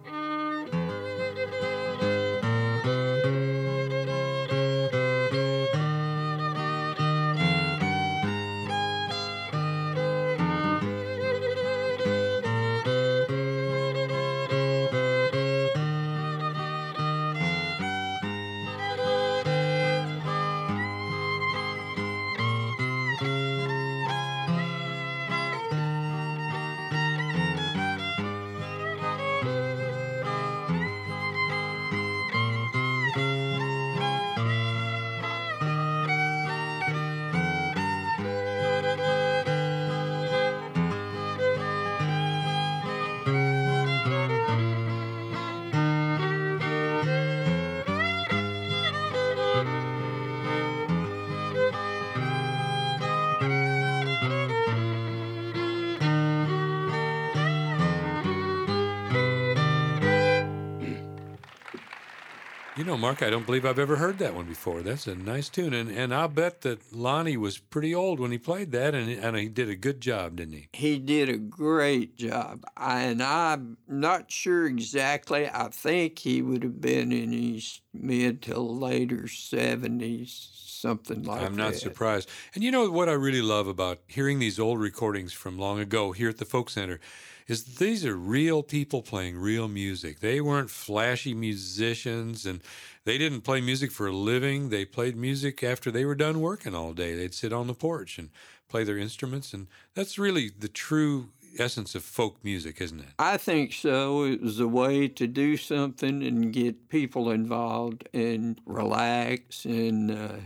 Know, 62.87 62.97
Mark, 62.97 63.23
I 63.23 63.31
don't 63.31 63.45
believe 63.45 63.67
I've 63.67 63.79
ever 63.79 63.97
heard 63.97 64.19
that 64.19 64.35
one 64.35 64.47
before. 64.47 64.81
That's 64.81 65.07
a 65.07 65.15
nice 65.15 65.49
tune, 65.49 65.75
and 65.75 65.91
and 65.91 66.15
I'll 66.15 66.29
bet 66.29 66.63
that 66.63 66.95
Lonnie 66.95 67.37
was 67.37 67.59
pretty 67.59 67.95
old 67.95 68.21
when 68.21 68.31
he 68.31 68.39
played 68.39 68.73
that, 68.73 68.95
and 68.95 69.11
and 69.11 69.37
he 69.37 69.49
did 69.49 69.69
a 69.69 69.77
good 69.77 70.01
job, 70.01 70.37
didn't 70.37 70.55
he? 70.55 70.69
He 70.73 70.99
did 70.99 71.29
a 71.29 71.37
great 71.37 72.17
job, 72.17 72.65
and 72.77 73.23
I'm 73.23 73.77
not 73.89 74.31
sure 74.31 74.67
exactly. 74.67 75.49
I 75.49 75.69
think 75.69 76.21
he 76.21 76.41
would 76.41 76.63
have 76.63 76.81
been 76.81 77.13
in 77.13 77.33
his 77.33 77.81
mid 77.93 78.43
to 78.43 78.59
later 78.61 79.25
70s, 79.25 80.29
something 80.67 81.25
like 81.25 81.41
that. 81.41 81.47
I'm 81.47 81.57
not 81.57 81.75
surprised. 81.75 82.29
And 82.55 82.63
you 82.63 82.71
know 82.71 82.91
what 82.91 83.09
I 83.09 83.13
really 83.13 83.43
love 83.43 83.67
about 83.67 84.01
hearing 84.07 84.39
these 84.39 84.59
old 84.59 84.81
recordings 84.81 85.33
from 85.33 85.59
long 85.59 85.81
ago 85.81 86.13
here 86.13 86.29
at 86.29 86.39
the 86.39 86.45
Folk 86.45 86.71
Center 86.71 87.01
is 87.47 87.65
these 87.77 88.05
are 88.05 88.17
real 88.17 88.63
people 88.63 89.03
playing 89.03 89.39
real 89.39 89.69
music. 89.69 90.21
They 90.21 90.41
weren't 90.41 90.71
flashy 90.71 91.35
musicians 91.35 92.45
and 92.45 92.61
they 93.05 93.19
didn't 93.19 93.43
play 93.43 93.61
music 93.61 93.93
for 93.93 94.09
a 94.09 94.13
living. 94.13 94.71
They 94.71 94.85
played 94.85 95.17
music 95.17 95.63
after 95.63 95.91
they 95.91 96.05
were 96.05 96.15
done 96.15 96.41
working 96.41 96.75
all 96.75 96.93
day. 96.93 97.15
They'd 97.15 97.35
sit 97.35 97.53
on 97.53 97.67
the 97.67 97.75
porch 97.75 98.19
and 98.19 98.31
play 98.69 98.83
their 98.83 98.99
instruments 98.99 99.55
and 99.55 99.69
that's 99.95 100.19
really 100.19 100.51
the 100.51 100.69
true 100.69 101.29
essence 101.59 101.95
of 101.95 102.03
folk 102.03 102.43
music, 102.45 102.81
isn't 102.81 103.01
it? 103.01 103.07
I 103.19 103.37
think 103.37 103.73
so. 103.73 104.25
It 104.25 104.43
was 104.43 104.61
a 104.61 104.69
way 104.69 105.09
to 105.09 105.27
do 105.27 105.57
something 105.57 106.23
and 106.23 106.53
get 106.53 106.89
people 106.89 107.31
involved 107.31 108.09
and 108.13 108.61
relax 108.67 109.65
and 109.65 110.11
uh, 110.11 110.37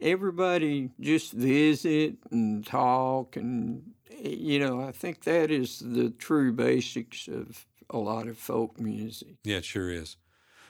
everybody 0.00 0.90
just 1.00 1.32
visit 1.32 2.16
and 2.30 2.66
talk 2.66 3.36
and 3.36 3.92
you 4.22 4.58
know 4.58 4.80
I 4.80 4.92
think 4.92 5.24
that 5.24 5.50
is 5.50 5.78
the 5.78 6.10
true 6.10 6.52
basics 6.52 7.28
of 7.28 7.66
a 7.90 7.98
lot 7.98 8.26
of 8.26 8.38
folk 8.38 8.80
music. 8.80 9.36
Yeah, 9.44 9.58
it 9.58 9.64
sure 9.64 9.90
is. 9.90 10.16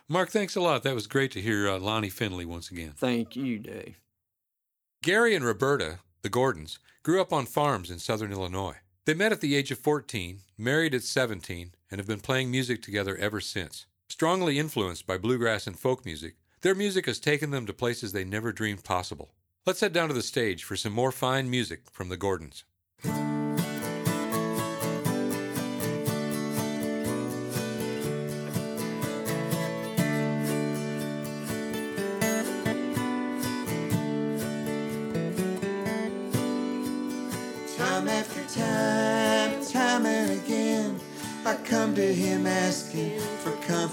Mark, 0.08 0.30
thanks 0.30 0.54
a 0.54 0.60
lot. 0.60 0.82
That 0.82 0.94
was 0.94 1.06
great 1.06 1.32
to 1.32 1.40
hear 1.40 1.68
uh, 1.68 1.78
Lonnie 1.78 2.10
Finley 2.10 2.44
once 2.44 2.70
again. 2.70 2.92
Thank 2.96 3.34
you, 3.34 3.58
Dave. 3.58 4.00
Gary 5.02 5.34
and 5.34 5.44
Roberta, 5.44 5.98
the 6.22 6.28
Gordons, 6.28 6.78
grew 7.02 7.20
up 7.20 7.32
on 7.32 7.46
farms 7.46 7.90
in 7.90 7.98
southern 7.98 8.32
Illinois. 8.32 8.76
They 9.04 9.14
met 9.14 9.32
at 9.32 9.40
the 9.40 9.54
age 9.54 9.70
of 9.70 9.78
14, 9.78 10.40
married 10.58 10.94
at 10.94 11.02
17, 11.02 11.72
and 11.90 11.98
have 11.98 12.08
been 12.08 12.20
playing 12.20 12.50
music 12.50 12.82
together 12.82 13.16
ever 13.16 13.40
since. 13.40 13.86
Strongly 14.08 14.58
influenced 14.58 15.06
by 15.06 15.18
bluegrass 15.18 15.66
and 15.66 15.78
folk 15.78 16.04
music, 16.04 16.34
their 16.62 16.74
music 16.74 17.06
has 17.06 17.20
taken 17.20 17.50
them 17.50 17.66
to 17.66 17.72
places 17.72 18.12
they 18.12 18.24
never 18.24 18.52
dreamed 18.52 18.84
possible. 18.84 19.32
Let's 19.64 19.80
head 19.80 19.92
down 19.92 20.08
to 20.08 20.14
the 20.14 20.22
stage 20.22 20.64
for 20.64 20.76
some 20.76 20.92
more 20.92 21.12
fine 21.12 21.50
music 21.50 21.82
from 21.90 22.08
the 22.08 22.16
Gordons. 22.16 22.64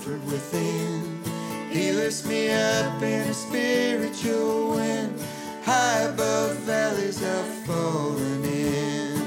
Comfort 0.03 0.25
within. 0.25 1.23
He 1.71 1.91
lifts 1.91 2.25
me 2.25 2.51
up 2.51 3.01
in 3.01 3.21
a 3.21 3.33
spiritual 3.33 4.71
wind, 4.71 5.19
high 5.63 6.01
above 6.01 6.57
valleys 6.57 7.23
I've 7.23 7.65
fallen 7.65 8.43
in. 8.43 9.21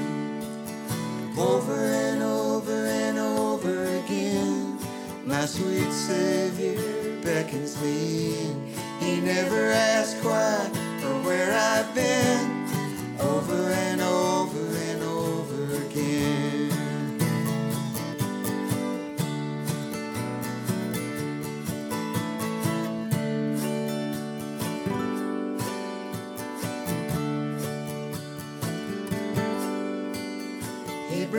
Over 1.37 1.73
and 1.73 2.21
over 2.23 2.85
and 2.85 3.17
over 3.17 3.85
again, 3.85 4.77
my 5.25 5.45
sweet 5.45 5.91
Savior 5.91 7.21
beckons 7.21 7.81
me. 7.81 8.53
He 8.99 9.21
never 9.21 9.71
asks 9.71 10.23
why 10.23 10.69
or 11.03 11.23
where 11.23 11.51
I've 11.53 11.93
been 11.95 12.65
over 13.19 13.71
and 13.71 14.01
over 14.01 14.36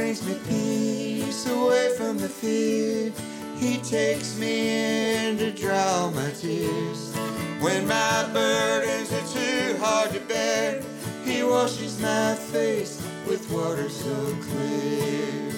brings 0.08 0.26
me 0.26 0.38
peace 0.48 1.46
away 1.50 1.94
from 1.98 2.16
the 2.16 2.28
fear. 2.30 3.12
He 3.58 3.76
takes 3.76 4.38
me 4.38 5.26
in 5.26 5.36
to 5.36 5.52
dry 5.52 6.10
my 6.14 6.30
tears. 6.30 7.14
When 7.60 7.86
my 7.86 8.26
burdens 8.32 9.12
are 9.12 9.28
too 9.34 9.76
hard 9.78 10.12
to 10.12 10.20
bear, 10.20 10.80
He 11.26 11.42
washes 11.42 12.00
my 12.00 12.34
face 12.34 13.02
with 13.26 13.50
water 13.50 13.90
so 13.90 14.14
clear. 14.48 15.52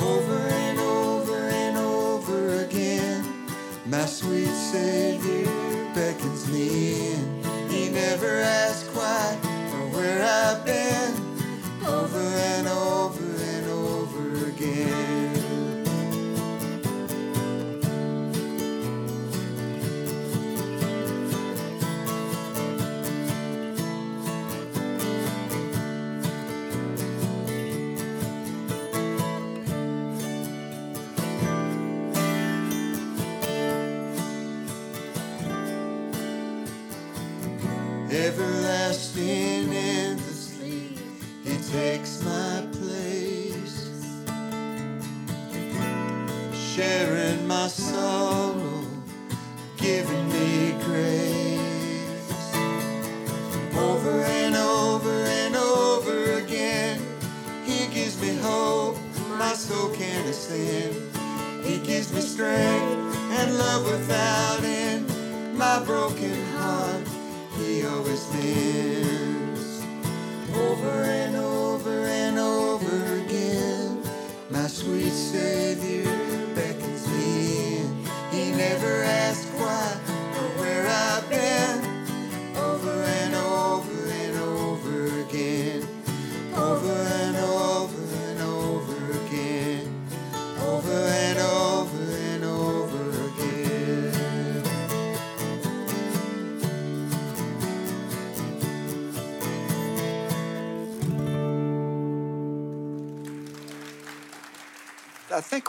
Over 0.00 0.38
and 0.64 0.80
over 0.80 1.38
and 1.38 1.78
over 1.78 2.64
again, 2.64 3.46
my 3.86 4.06
sweet 4.06 4.56
Savior 4.72 5.46
beckons 5.94 6.50
me 6.50 7.12
in. 7.12 7.44
He 7.70 7.90
never 7.90 8.40
asks 8.40 8.88
why 8.92 9.38
or 9.74 9.86
where 9.96 10.20
I've 10.20 10.66
been. 10.66 11.14
Over 11.86 12.18
and 12.18 12.66
over 12.66 13.01
everlasting 38.22 39.72
endlessly. 39.74 40.96
He 41.44 41.56
takes 41.72 42.22
my 42.22 42.31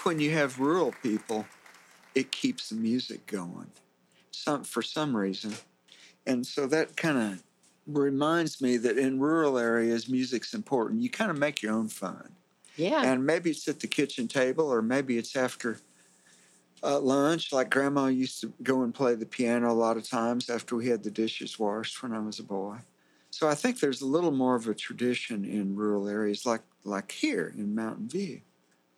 think 0.04 0.06
when 0.06 0.20
you 0.20 0.32
have 0.32 0.60
rural 0.60 0.94
people, 1.02 1.46
it 2.16 2.32
keeps 2.32 2.70
the 2.70 2.76
music 2.76 3.26
going. 3.26 3.72
Some 4.32 4.64
for 4.64 4.82
some 4.82 5.16
reason. 5.16 5.54
And 6.26 6.46
so 6.46 6.68
that 6.68 6.96
kind 6.96 7.18
of 7.18 7.44
reminds 7.88 8.62
me 8.62 8.78
that 8.78 8.98
in 8.98 9.20
rural 9.20 9.58
areas 9.58 10.10
music's 10.10 10.54
important. 10.54 11.02
You 11.02 11.10
kind 11.10 11.32
of 11.32 11.38
make 11.38 11.62
your 11.62 11.74
own 11.74 11.88
fun. 11.88 12.30
Yeah. 12.76 13.04
And 13.04 13.26
maybe 13.26 13.52
it's 13.52 13.68
at 13.68 13.80
the 13.80 13.88
kitchen 13.88 14.28
table, 14.28 14.72
or 14.72 14.82
maybe 14.82 15.18
it's 15.18 15.36
after 15.36 15.80
uh, 16.82 17.00
lunch. 17.00 17.54
Like 17.54 17.70
Grandma 17.70 18.08
used 18.08 18.42
to 18.42 18.54
go 18.64 18.84
and 18.84 18.94
play 18.94 19.16
the 19.16 19.26
piano 19.26 19.72
a 19.72 19.74
lot 19.74 19.98
of 19.98 20.10
times 20.10 20.50
after 20.50 20.76
we 20.76 20.88
had 20.88 21.04
the 21.04 21.12
dishes 21.12 21.60
washed 21.60 22.02
when 22.02 22.14
I 22.14 22.20
was 22.20 22.40
a 22.40 22.44
boy. 22.44 22.78
So 23.32 23.48
I 23.48 23.56
think 23.56 23.80
there's 23.80 24.02
a 24.02 24.08
little 24.08 24.32
more 24.32 24.56
of 24.56 24.68
a 24.68 24.76
tradition 24.76 25.46
in 25.46 25.76
rural 25.76 26.08
areas, 26.08 26.46
like 26.46 26.62
like 26.84 27.12
here 27.12 27.54
in 27.58 27.74
Mountain 27.74 28.10
View. 28.10 28.42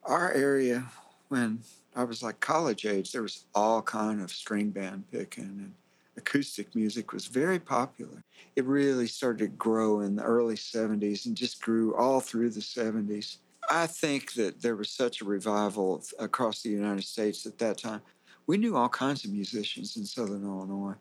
Our 0.05 0.31
area, 0.33 0.85
when 1.29 1.59
I 1.95 2.03
was 2.03 2.21
like 2.21 2.39
college 2.39 2.85
age, 2.85 3.11
there 3.11 3.23
was 3.23 3.45
all 3.55 3.81
kind 3.81 4.21
of 4.21 4.31
string 4.31 4.69
band 4.69 5.05
picking 5.11 5.43
and 5.43 5.73
acoustic 6.17 6.75
music 6.75 7.11
was 7.11 7.25
very 7.25 7.59
popular. 7.59 8.23
It 8.55 8.65
really 8.65 9.07
started 9.07 9.39
to 9.39 9.47
grow 9.47 10.01
in 10.01 10.15
the 10.15 10.23
early 10.23 10.55
70s 10.55 11.25
and 11.25 11.35
just 11.35 11.61
grew 11.61 11.95
all 11.95 12.19
through 12.19 12.51
the 12.51 12.61
70s. 12.61 13.37
I 13.69 13.87
think 13.87 14.33
that 14.33 14.61
there 14.61 14.75
was 14.75 14.91
such 14.91 15.21
a 15.21 15.25
revival 15.25 16.03
across 16.19 16.61
the 16.61 16.69
United 16.69 17.03
States 17.03 17.45
at 17.45 17.57
that 17.57 17.79
time. 17.79 18.01
We 18.47 18.57
knew 18.57 18.77
all 18.77 18.89
kinds 18.89 19.25
of 19.25 19.31
musicians 19.31 19.97
in 19.97 20.05
Southern 20.05 20.43
Illinois. 20.43 20.95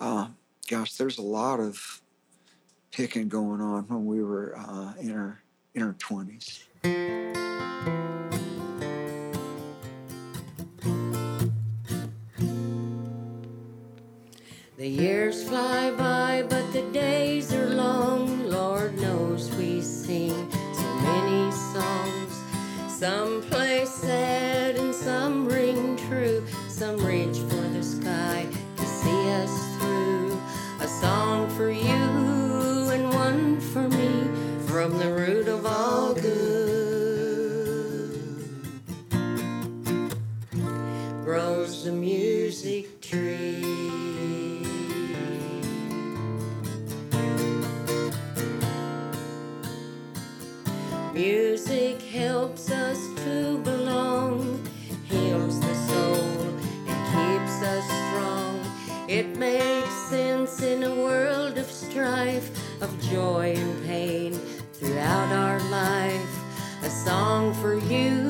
Uh, 0.00 0.28
gosh, 0.68 0.94
there's 0.94 1.18
a 1.18 1.22
lot 1.22 1.60
of 1.60 2.02
picking 2.90 3.28
going 3.28 3.60
on 3.60 3.84
when 3.84 4.06
we 4.06 4.22
were 4.22 4.58
uh, 4.58 4.94
in 5.00 5.12
our 5.12 5.40
in 5.74 5.82
our 5.82 5.94
20s. 5.94 8.03
The 14.84 14.90
years 14.90 15.42
fly 15.42 15.92
by, 15.92 16.44
but 16.46 16.70
the 16.74 16.82
days 16.92 17.54
are 17.54 17.70
long. 17.70 18.50
Lord 18.50 18.94
knows 19.00 19.50
we 19.56 19.80
sing 19.80 20.36
so 20.74 20.88
many 21.00 21.50
songs. 21.72 22.32
Some 22.92 23.33
joy 63.14 63.54
and 63.56 63.86
pain 63.86 64.32
throughout 64.72 65.30
our 65.30 65.60
life. 65.70 66.82
A 66.82 66.90
song 66.90 67.54
for 67.54 67.76
you 67.76 68.23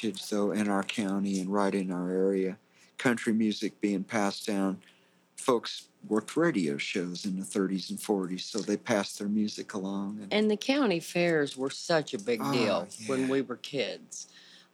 heritage, 0.00 0.28
though, 0.28 0.52
in 0.52 0.68
our 0.68 0.82
county 0.82 1.40
and 1.40 1.52
right 1.52 1.74
in 1.74 1.90
our 1.90 2.10
area. 2.10 2.56
Country 2.98 3.32
music 3.32 3.80
being 3.80 4.04
passed 4.04 4.46
down. 4.46 4.78
Folks 5.36 5.88
worked 6.08 6.36
radio 6.36 6.76
shows 6.78 7.24
in 7.24 7.38
the 7.38 7.44
30s 7.44 7.90
and 7.90 7.98
40s, 7.98 8.40
so 8.40 8.58
they 8.58 8.76
passed 8.76 9.18
their 9.18 9.28
music 9.28 9.74
along. 9.74 10.18
And, 10.22 10.32
And 10.32 10.50
the 10.50 10.56
county 10.56 11.00
fairs 11.00 11.56
were 11.56 11.70
such 11.70 12.14
a 12.14 12.18
big 12.18 12.40
Oh, 12.42 12.52
deal 12.52 12.88
yeah. 12.98 13.08
when 13.08 13.28
we 13.28 13.42
were 13.42 13.56
kids, 13.56 14.28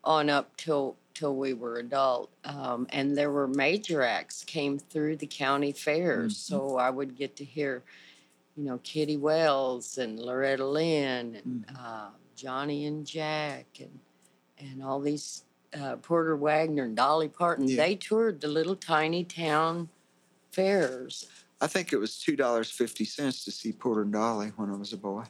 on 0.04 0.28
up 0.30 0.56
till 0.56 0.96
till 1.14 1.36
we 1.36 1.52
were 1.52 1.76
adult. 1.78 2.30
Um, 2.44 2.86
and 2.90 3.16
there 3.18 3.30
were 3.30 3.46
major 3.46 4.00
acts 4.02 4.44
came 4.44 4.78
through 4.78 5.16
the 5.16 5.26
county 5.26 5.70
fairs, 5.72 6.32
Mm-hmm. 6.34 6.54
so 6.70 6.76
I 6.78 6.88
would 6.90 7.16
get 7.16 7.36
to 7.36 7.44
hear 7.44 7.82
you 8.56 8.64
know, 8.64 8.78
Kitty 8.82 9.16
Wells 9.18 9.98
and 9.98 10.18
Loretta 10.18 10.64
Lynn 10.66 11.36
and 11.36 11.64
uh, 11.78 12.08
Johnny 12.36 12.84
and 12.86 13.06
Jack 13.06 13.66
and 13.80 13.98
and 14.62 14.82
all 14.82 15.00
these 15.00 15.44
uh, 15.78 15.96
Porter 15.96 16.36
Wagoner 16.36 16.84
and 16.84 16.96
Dolly 16.96 17.28
Parton. 17.28 17.68
Yeah. 17.68 17.76
They 17.76 17.94
toured 17.96 18.40
the 18.40 18.48
little 18.48 18.76
tiny 18.76 19.24
town 19.24 19.88
fairs. 20.52 21.26
I 21.60 21.66
think 21.66 21.92
it 21.92 21.98
was 21.98 22.18
two 22.18 22.36
dollars 22.36 22.70
fifty 22.70 23.04
cents 23.04 23.44
to 23.44 23.50
see 23.50 23.72
Porter 23.72 24.02
and 24.02 24.12
Dolly 24.12 24.52
when 24.56 24.70
I 24.70 24.76
was 24.76 24.92
a 24.92 24.96
boy. 24.96 25.24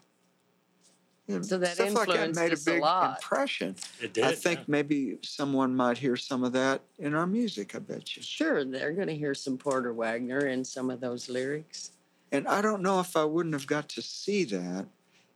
You 1.26 1.36
know, 1.36 1.42
So 1.42 1.58
that 1.58 1.74
stuff 1.76 1.94
like 1.94 2.08
that 2.08 2.34
made 2.34 2.50
a 2.50 2.54
us 2.54 2.66
a 2.66 2.70
big 2.72 2.82
lot. 2.82 3.18
impression. 3.22 3.76
It 4.00 4.12
did. 4.14 4.24
I 4.24 4.32
think 4.32 4.60
yeah. 4.60 4.64
maybe 4.66 5.18
someone 5.22 5.76
might 5.76 5.98
hear 5.98 6.16
some 6.16 6.42
of 6.42 6.52
that 6.52 6.80
in 6.98 7.14
our 7.14 7.26
music. 7.26 7.76
I 7.76 7.78
bet 7.78 8.16
you. 8.16 8.22
Sure, 8.22 8.64
they're 8.64 8.92
going 8.92 9.06
to 9.06 9.14
hear 9.14 9.34
some 9.34 9.56
Porter 9.56 9.92
Wagoner 9.94 10.46
in 10.46 10.64
some 10.64 10.90
of 10.90 11.00
those 11.00 11.28
lyrics. 11.28 11.92
And 12.32 12.48
I 12.48 12.60
don't 12.60 12.82
know 12.82 12.98
if 12.98 13.16
I 13.16 13.24
wouldn't 13.24 13.54
have 13.54 13.66
got 13.66 13.88
to 13.90 14.02
see 14.02 14.44
that 14.44 14.86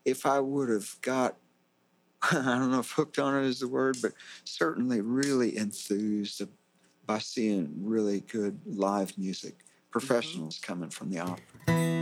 if 0.04 0.24
I 0.26 0.40
would 0.40 0.70
have 0.70 0.96
got, 1.02 1.37
I 2.31 2.35
don't 2.35 2.70
know 2.70 2.81
if 2.81 2.92
hooked 2.92 3.18
on 3.18 3.37
it 3.37 3.46
is 3.46 3.61
the 3.61 3.68
word, 3.68 3.98
but 4.02 4.12
certainly 4.44 5.00
really 5.00 5.57
enthused 5.57 6.42
by 7.07 7.18
seeing 7.18 7.72
really 7.79 8.20
good 8.20 8.61
live 8.66 9.16
music, 9.18 9.59
mm-hmm. 9.59 9.90
professionals 9.90 10.59
coming 10.59 10.90
from 10.90 11.11
the 11.11 11.20
opera. 11.20 11.95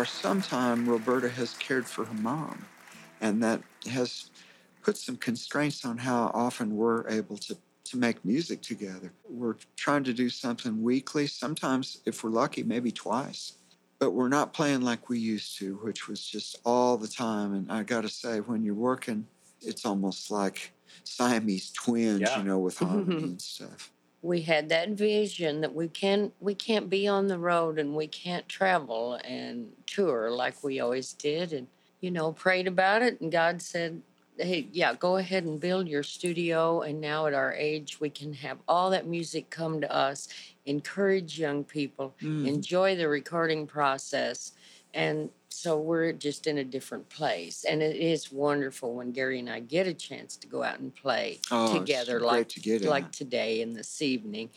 For 0.00 0.06
some 0.06 0.40
time, 0.40 0.88
Roberta 0.88 1.28
has 1.28 1.52
cared 1.58 1.84
for 1.84 2.06
her 2.06 2.14
mom, 2.14 2.64
and 3.20 3.42
that 3.42 3.60
has 3.90 4.30
put 4.82 4.96
some 4.96 5.18
constraints 5.18 5.84
on 5.84 5.98
how 5.98 6.30
often 6.32 6.74
we're 6.74 7.06
able 7.06 7.36
to 7.36 7.58
to 7.84 7.98
make 7.98 8.24
music 8.24 8.62
together. 8.62 9.12
We're 9.28 9.56
trying 9.76 10.04
to 10.04 10.14
do 10.14 10.30
something 10.30 10.82
weekly, 10.82 11.26
sometimes 11.26 11.98
if 12.06 12.24
we're 12.24 12.30
lucky, 12.30 12.62
maybe 12.62 12.90
twice. 12.90 13.52
But 13.98 14.12
we're 14.12 14.28
not 14.28 14.54
playing 14.54 14.80
like 14.80 15.10
we 15.10 15.18
used 15.18 15.58
to, 15.58 15.74
which 15.82 16.08
was 16.08 16.26
just 16.26 16.56
all 16.64 16.96
the 16.96 17.06
time. 17.06 17.52
And 17.52 17.70
I 17.70 17.82
got 17.82 18.00
to 18.00 18.08
say, 18.08 18.40
when 18.40 18.62
you're 18.64 18.72
working, 18.72 19.26
it's 19.60 19.84
almost 19.84 20.30
like 20.30 20.72
Siamese 21.04 21.72
twins, 21.72 22.22
Yeah. 22.22 22.38
you 22.38 22.44
know, 22.44 22.58
with 22.58 22.78
harmony 22.88 23.22
and 23.22 23.42
stuff. 23.42 23.90
We 24.22 24.42
had 24.42 24.68
that 24.68 24.90
vision 24.90 25.60
that 25.62 25.74
we 25.74 25.88
can 25.88 26.32
we 26.40 26.54
can't 26.54 26.90
be 26.90 27.06
on 27.08 27.26
the 27.26 27.38
road 27.38 27.78
and 27.78 27.94
we 27.96 28.06
can't 28.06 28.48
travel 28.48 29.14
and 29.24 29.70
tour 29.86 30.30
like 30.30 30.62
we 30.62 30.80
always 30.80 31.12
did 31.14 31.52
and 31.52 31.66
you 32.00 32.10
know 32.10 32.32
prayed 32.32 32.66
about 32.66 33.02
it 33.02 33.20
and 33.20 33.32
god 33.32 33.62
said 33.62 34.00
hey 34.38 34.66
yeah 34.72 34.94
go 34.94 35.16
ahead 35.16 35.44
and 35.44 35.60
build 35.60 35.88
your 35.88 36.02
studio 36.02 36.82
and 36.82 37.00
now 37.00 37.26
at 37.26 37.34
our 37.34 37.52
age 37.54 37.98
we 38.00 38.10
can 38.10 38.32
have 38.32 38.58
all 38.68 38.90
that 38.90 39.06
music 39.06 39.48
come 39.50 39.80
to 39.80 39.90
us 39.94 40.28
encourage 40.66 41.38
young 41.38 41.64
people 41.64 42.14
Mm. 42.22 42.46
enjoy 42.46 42.96
the 42.96 43.08
recording 43.08 43.66
process 43.66 44.52
and 44.94 45.30
so 45.52 45.78
we're 45.78 46.12
just 46.12 46.46
in 46.46 46.58
a 46.58 46.64
different 46.64 47.08
place, 47.08 47.64
and 47.68 47.82
it 47.82 47.96
is 47.96 48.32
wonderful 48.32 48.94
when 48.94 49.12
Gary 49.12 49.40
and 49.40 49.50
I 49.50 49.60
get 49.60 49.86
a 49.86 49.94
chance 49.94 50.36
to 50.38 50.46
go 50.46 50.62
out 50.62 50.78
and 50.78 50.94
play 50.94 51.40
Oh, 51.50 51.76
together, 51.78 52.20
like 52.20 52.48
to 52.50 52.88
like 52.88 53.12
today 53.12 53.60
and 53.62 53.74
this 53.76 54.00
evening. 54.00 54.50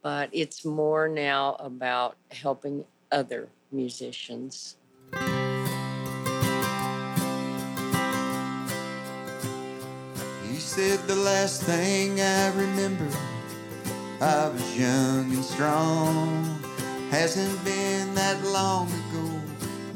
But 0.00 0.30
it's 0.32 0.64
more 0.64 1.08
now 1.08 1.56
about 1.58 2.16
helping 2.30 2.84
other 3.10 3.48
musicians. 3.72 4.76
He 10.48 10.56
said 10.56 11.00
the 11.08 11.16
last 11.16 11.62
thing 11.62 12.20
I 12.20 12.48
remember, 12.54 13.08
I 14.20 14.48
was 14.48 14.78
young 14.78 15.32
and 15.32 15.44
strong. 15.44 16.44
Hasn't 17.10 17.64
been 17.64 18.14
that 18.14 18.42
long 18.44 18.86
ago, 18.88 19.07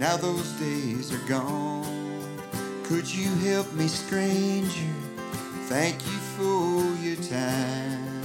now 0.03 0.17
those 0.17 0.51
days 0.55 1.13
are 1.13 1.29
gone. 1.29 2.27
Could 2.83 3.09
you 3.09 3.33
help 3.37 3.73
me, 3.73 3.87
stranger? 3.87 4.95
Thank 5.69 6.05
you 6.05 6.19
for 6.35 6.83
your 7.01 7.15
time. 7.15 8.23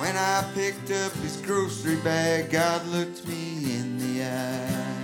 When 0.00 0.14
I 0.14 0.44
picked 0.54 0.90
up 0.90 1.10
his 1.22 1.38
grocery 1.38 1.96
bag, 1.96 2.50
God 2.50 2.86
looked 2.88 3.26
me 3.26 3.76
in 3.76 3.96
the 3.96 4.24
eye. 4.24 4.94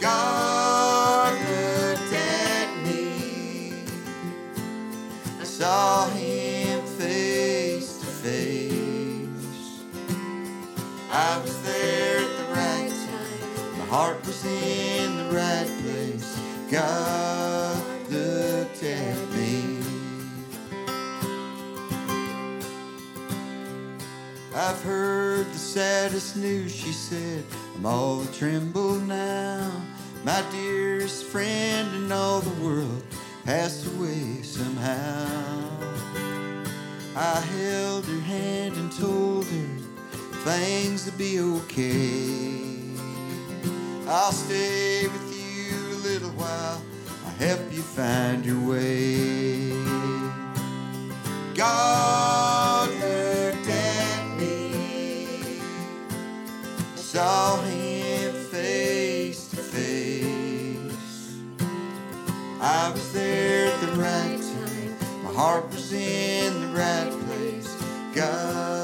God 0.00 0.49
heart 13.90 14.24
was 14.24 14.44
in 14.44 15.16
the 15.16 15.24
right 15.34 15.68
place. 15.82 16.40
God 16.70 17.82
looked 18.08 18.84
at 18.84 19.18
me. 19.32 19.78
I've 24.54 24.80
heard 24.84 25.46
the 25.46 25.58
saddest 25.58 26.36
news, 26.36 26.72
she 26.72 26.92
said. 26.92 27.42
I'm 27.74 27.84
all 27.84 28.24
tremble 28.26 28.94
now. 28.94 29.72
My 30.22 30.40
dearest 30.52 31.24
friend 31.24 31.92
in 31.96 32.12
all 32.12 32.40
the 32.40 32.62
world 32.62 33.02
passed 33.44 33.86
away 33.86 34.42
somehow. 34.42 35.66
I 37.16 37.40
held 37.40 38.04
her 38.04 38.20
hand 38.20 38.76
and 38.76 38.92
told 38.92 39.46
her 39.46 39.78
things 40.44 41.06
would 41.06 41.18
be 41.18 41.40
okay. 41.40 42.59
I'll 44.12 44.32
stay 44.32 45.06
with 45.06 45.32
you 45.38 45.76
a 45.94 45.98
little 46.02 46.30
while. 46.30 46.82
I'll 47.24 47.30
help 47.38 47.60
you 47.72 47.80
find 47.80 48.44
your 48.44 48.58
way. 48.58 49.70
God 51.54 52.88
looked 52.88 53.68
at 53.68 54.36
me, 54.36 55.60
saw 56.96 57.62
him 57.62 58.34
face 58.46 59.46
to 59.50 59.58
face. 59.58 61.38
I 62.60 62.90
was 62.90 63.12
there 63.12 63.72
at 63.72 63.80
the 63.80 63.92
right 63.92 64.40
time, 64.42 65.22
my 65.22 65.32
heart 65.34 65.70
was 65.70 65.92
in 65.92 66.60
the 66.62 66.66
right 66.76 67.12
place. 67.26 67.76
God 68.12 68.79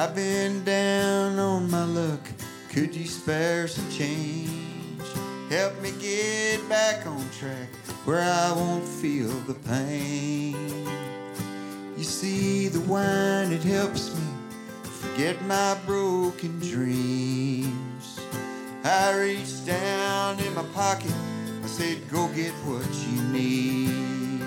I've 0.00 0.14
been 0.14 0.64
down 0.64 1.38
on 1.38 1.70
my 1.70 1.84
luck. 1.84 2.26
Could 2.70 2.96
you 2.96 3.06
spare 3.06 3.68
some 3.68 3.86
change? 3.90 5.04
Help 5.50 5.78
me 5.82 5.92
get 6.00 6.66
back 6.70 7.06
on 7.06 7.22
track 7.38 7.68
where 8.06 8.22
I 8.22 8.50
won't 8.52 8.88
feel 8.88 9.28
the 9.40 9.52
pain. 9.52 10.56
You 11.98 12.04
see, 12.04 12.68
the 12.68 12.80
wine, 12.80 13.52
it 13.52 13.62
helps 13.62 14.14
me 14.16 14.24
forget 14.84 15.36
my 15.42 15.76
broken 15.84 16.58
dreams. 16.60 18.20
I 18.82 19.14
reached 19.18 19.66
down 19.66 20.40
in 20.40 20.54
my 20.54 20.64
pocket. 20.72 21.12
I 21.62 21.66
said, 21.66 22.08
Go 22.10 22.26
get 22.28 22.52
what 22.64 22.88
you 23.04 23.22
need. 23.24 24.40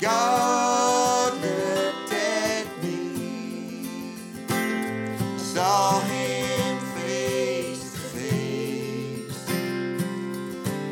God 0.00 1.40
saw 5.58 6.00
him 6.02 6.78
face 6.94 7.92
to 7.92 7.98
face. 7.98 9.48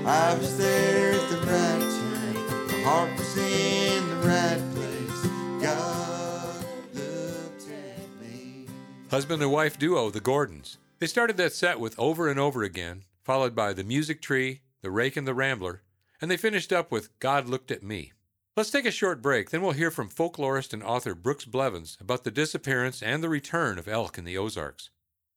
I 0.05 0.35
was 0.35 0.59
there 0.59 1.13
at 1.13 1.31
the 1.31 1.37
right 1.37 1.81
time, 1.81 2.67
my 2.67 2.81
heart 2.83 3.17
was 3.17 3.37
in 3.37 4.09
the 4.09 4.17
right 4.27 4.61
place. 4.75 5.23
God 5.63 6.65
looked 6.95 7.69
at 7.71 8.21
me. 8.21 8.67
Husband 9.09 9.41
and 9.41 9.53
wife 9.53 9.79
duo, 9.79 10.11
the 10.11 10.19
Gordons. 10.19 10.79
They 10.99 11.07
started 11.07 11.37
that 11.37 11.53
set 11.53 11.79
with 11.79 11.97
Over 11.97 12.29
and 12.29 12.41
Over 12.41 12.65
Again, 12.65 13.05
followed 13.23 13.55
by 13.55 13.73
The 13.73 13.85
Music 13.85 14.21
Tree, 14.21 14.63
The 14.83 14.91
Rake 14.91 15.17
and 15.17 15.29
the 15.29 15.35
Rambler, 15.35 15.83
and 16.21 16.29
they 16.29 16.37
finished 16.37 16.73
up 16.73 16.91
with 16.91 17.17
God 17.21 17.49
Looked 17.49 17.71
at 17.71 17.85
Me. 17.85 18.15
Let's 18.57 18.71
take 18.71 18.87
a 18.87 18.91
short 18.91 19.21
break, 19.21 19.51
then 19.51 19.61
we'll 19.61 19.73
hear 19.73 19.91
from 19.91 20.09
folklorist 20.09 20.73
and 20.73 20.83
author 20.83 21.15
Brooks 21.15 21.45
Blevins 21.45 21.99
about 22.01 22.25
the 22.25 22.31
disappearance 22.31 23.03
and 23.03 23.23
the 23.23 23.29
return 23.29 23.79
of 23.79 23.87
elk 23.87 24.17
in 24.17 24.25
the 24.25 24.39
Ozarks. 24.39 24.89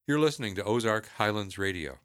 You're 0.08 0.20
listening 0.20 0.56
to 0.56 0.64
Ozark 0.64 1.10
Highlands 1.18 1.58
Radio. 1.58 1.98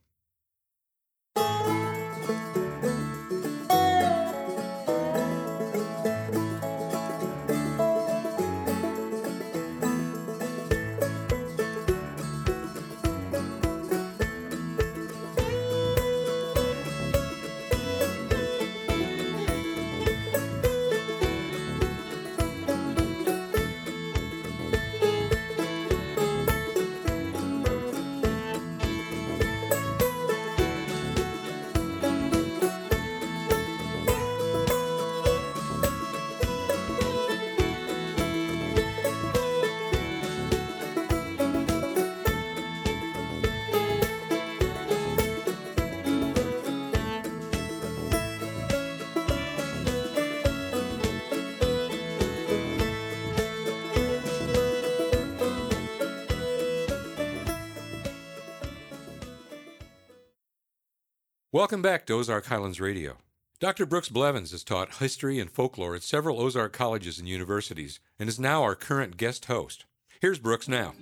Welcome 61.54 61.82
back 61.82 62.04
to 62.06 62.14
Ozark 62.14 62.46
Highlands 62.46 62.80
Radio. 62.80 63.18
Dr. 63.60 63.86
Brooks 63.86 64.08
Blevins 64.08 64.50
has 64.50 64.64
taught 64.64 64.96
history 64.96 65.38
and 65.38 65.48
folklore 65.48 65.94
at 65.94 66.02
several 66.02 66.40
Ozark 66.40 66.72
colleges 66.72 67.20
and 67.20 67.28
universities 67.28 68.00
and 68.18 68.28
is 68.28 68.40
now 68.40 68.64
our 68.64 68.74
current 68.74 69.16
guest 69.16 69.44
host. 69.44 69.84
Here's 70.20 70.40
Brooks 70.40 70.66
now. 70.66 70.94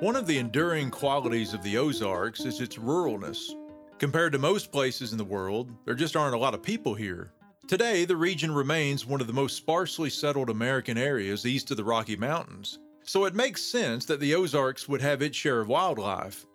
One 0.00 0.16
of 0.16 0.26
the 0.26 0.38
enduring 0.38 0.90
qualities 0.90 1.54
of 1.54 1.62
the 1.62 1.78
Ozarks 1.78 2.40
is 2.40 2.60
its 2.60 2.74
ruralness. 2.74 3.52
Compared 4.00 4.32
to 4.32 4.38
most 4.40 4.72
places 4.72 5.12
in 5.12 5.18
the 5.18 5.24
world, 5.24 5.70
there 5.84 5.94
just 5.94 6.16
aren't 6.16 6.34
a 6.34 6.38
lot 6.38 6.54
of 6.54 6.62
people 6.64 6.94
here. 6.94 7.30
Today, 7.68 8.04
the 8.04 8.16
region 8.16 8.52
remains 8.52 9.06
one 9.06 9.20
of 9.20 9.28
the 9.28 9.32
most 9.32 9.56
sparsely 9.56 10.10
settled 10.10 10.50
American 10.50 10.98
areas 10.98 11.46
east 11.46 11.70
of 11.70 11.76
the 11.76 11.84
Rocky 11.84 12.16
Mountains, 12.16 12.80
so 13.04 13.26
it 13.26 13.34
makes 13.36 13.62
sense 13.62 14.06
that 14.06 14.18
the 14.18 14.34
Ozarks 14.34 14.88
would 14.88 15.02
have 15.02 15.22
its 15.22 15.36
share 15.36 15.60
of 15.60 15.68
wildlife. 15.68 16.46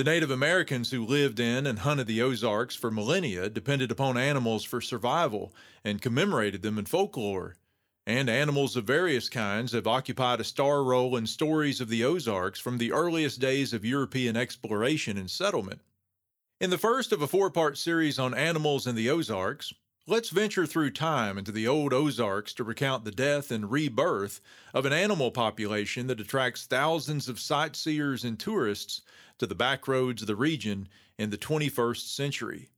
The 0.00 0.04
Native 0.04 0.30
Americans 0.30 0.90
who 0.90 1.04
lived 1.04 1.38
in 1.40 1.66
and 1.66 1.80
hunted 1.80 2.06
the 2.06 2.22
Ozarks 2.22 2.74
for 2.74 2.90
millennia 2.90 3.50
depended 3.50 3.90
upon 3.90 4.16
animals 4.16 4.64
for 4.64 4.80
survival 4.80 5.54
and 5.84 6.00
commemorated 6.00 6.62
them 6.62 6.78
in 6.78 6.86
folklore. 6.86 7.56
And 8.06 8.30
animals 8.30 8.76
of 8.76 8.86
various 8.86 9.28
kinds 9.28 9.72
have 9.72 9.86
occupied 9.86 10.40
a 10.40 10.44
star 10.44 10.82
role 10.82 11.16
in 11.16 11.26
stories 11.26 11.82
of 11.82 11.90
the 11.90 12.02
Ozarks 12.02 12.58
from 12.58 12.78
the 12.78 12.92
earliest 12.92 13.40
days 13.40 13.74
of 13.74 13.84
European 13.84 14.38
exploration 14.38 15.18
and 15.18 15.30
settlement. 15.30 15.82
In 16.62 16.70
the 16.70 16.78
first 16.78 17.12
of 17.12 17.20
a 17.20 17.26
four 17.26 17.50
part 17.50 17.76
series 17.76 18.18
on 18.18 18.32
animals 18.32 18.86
in 18.86 18.94
the 18.94 19.10
Ozarks, 19.10 19.70
let's 20.10 20.30
venture 20.30 20.66
through 20.66 20.90
time 20.90 21.38
into 21.38 21.52
the 21.52 21.68
old 21.68 21.92
Ozarks 21.92 22.52
to 22.52 22.64
recount 22.64 23.04
the 23.04 23.12
death 23.12 23.52
and 23.52 23.70
rebirth 23.70 24.40
of 24.74 24.84
an 24.84 24.92
animal 24.92 25.30
population 25.30 26.08
that 26.08 26.18
attracts 26.18 26.66
thousands 26.66 27.28
of 27.28 27.38
sightseers 27.38 28.24
and 28.24 28.36
tourists 28.36 29.02
to 29.38 29.46
the 29.46 29.54
back 29.54 29.86
roads 29.86 30.22
of 30.22 30.26
the 30.26 30.34
region 30.34 30.88
in 31.16 31.30
the 31.30 31.38
21st 31.38 32.12
century. 32.12 32.70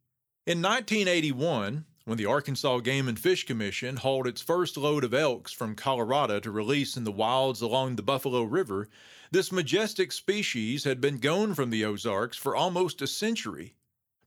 In 0.46 0.60
1981, 0.60 1.86
when 2.04 2.18
the 2.18 2.26
Arkansas 2.26 2.80
Game 2.80 3.08
and 3.08 3.18
Fish 3.18 3.46
Commission 3.46 3.96
hauled 3.96 4.26
its 4.26 4.42
first 4.42 4.76
load 4.76 5.02
of 5.02 5.14
elks 5.14 5.52
from 5.52 5.74
Colorado 5.74 6.38
to 6.38 6.50
release 6.50 6.98
in 6.98 7.04
the 7.04 7.10
wilds 7.10 7.62
along 7.62 7.96
the 7.96 8.02
Buffalo 8.02 8.42
River, 8.42 8.90
this 9.30 9.50
majestic 9.50 10.12
species 10.12 10.84
had 10.84 11.00
been 11.00 11.16
gone 11.16 11.54
from 11.54 11.70
the 11.70 11.82
Ozarks 11.82 12.36
for 12.36 12.54
almost 12.54 13.00
a 13.00 13.06
century. 13.06 13.74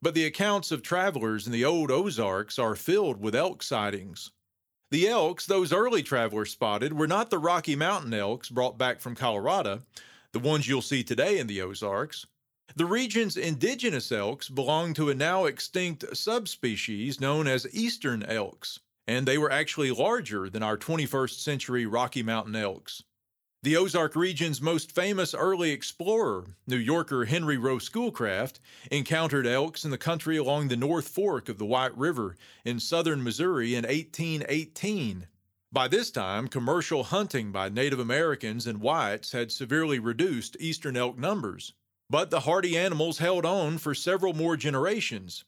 But 0.06 0.14
the 0.14 0.26
accounts 0.26 0.72
of 0.72 0.84
travelers 0.84 1.48
in 1.48 1.52
the 1.52 1.66
old 1.66 1.90
Ozarks 1.90 2.60
are 2.60 2.76
filled 2.76 3.20
with 3.20 3.34
elk 3.34 3.64
sightings. 3.64 4.30
The 4.92 5.08
elks 5.08 5.48
those 5.48 5.74
early 5.74 6.04
travelers 6.04 6.52
spotted 6.52 6.94
were 6.94 7.08
not 7.08 7.32
the 7.32 7.40
Rocky 7.40 7.76
Mountain 7.76 8.14
elks 8.14 8.52
brought 8.52 8.78
back 8.78 9.02
from 9.02 9.16
Colorado, 9.16 9.82
the 10.32 10.38
ones 10.38 10.68
you'll 10.68 10.84
see 10.84 11.04
today 11.04 11.40
in 11.40 11.48
the 11.48 11.60
Ozarks. 11.60 12.28
The 12.76 12.86
region's 12.86 13.36
indigenous 13.36 14.12
elks 14.12 14.48
belong 14.48 14.94
to 14.94 15.10
a 15.10 15.16
now 15.16 15.46
extinct 15.46 16.16
subspecies 16.16 17.20
known 17.20 17.48
as 17.48 17.66
eastern 17.74 18.22
elks, 18.22 18.80
and 19.08 19.28
they 19.28 19.40
were 19.40 19.52
actually 19.52 19.90
larger 19.90 20.52
than 20.52 20.62
our 20.62 20.78
21st 20.78 21.40
century 21.40 21.88
Rocky 21.88 22.22
Mountain 22.22 22.56
elks. 22.56 23.02
The 23.66 23.78
Ozark 23.78 24.16
region's 24.16 24.62
most 24.62 24.92
famous 24.92 25.34
early 25.34 25.72
explorer, 25.72 26.46
New 26.68 26.78
Yorker 26.78 27.26
Henry 27.26 27.58
Rowe 27.58 27.80
Schoolcraft, 27.80 28.60
encountered 28.92 29.48
elks 29.48 29.84
in 29.84 29.90
the 29.90 29.98
country 29.98 30.38
along 30.38 30.68
the 30.68 30.78
North 30.78 31.08
Fork 31.08 31.50
of 31.50 31.58
the 31.58 31.66
White 31.66 31.98
River 31.98 32.36
in 32.64 32.80
southern 32.80 33.24
Missouri 33.24 33.74
in 33.74 33.84
1818. 33.84 35.26
By 35.72 35.88
this 35.88 36.12
time, 36.12 36.48
commercial 36.48 37.06
hunting 37.06 37.52
by 37.52 37.70
Native 37.70 37.98
Americans 37.98 38.68
and 38.68 38.82
whites 38.82 39.32
had 39.32 39.52
severely 39.52 39.98
reduced 39.98 40.56
eastern 40.60 40.96
elk 40.96 41.18
numbers, 41.18 41.74
but 42.08 42.30
the 42.30 42.42
hardy 42.42 42.78
animals 42.78 43.18
held 43.18 43.48
on 43.48 43.80
for 43.80 43.96
several 43.96 44.34
more 44.34 44.56
generations. 44.56 45.44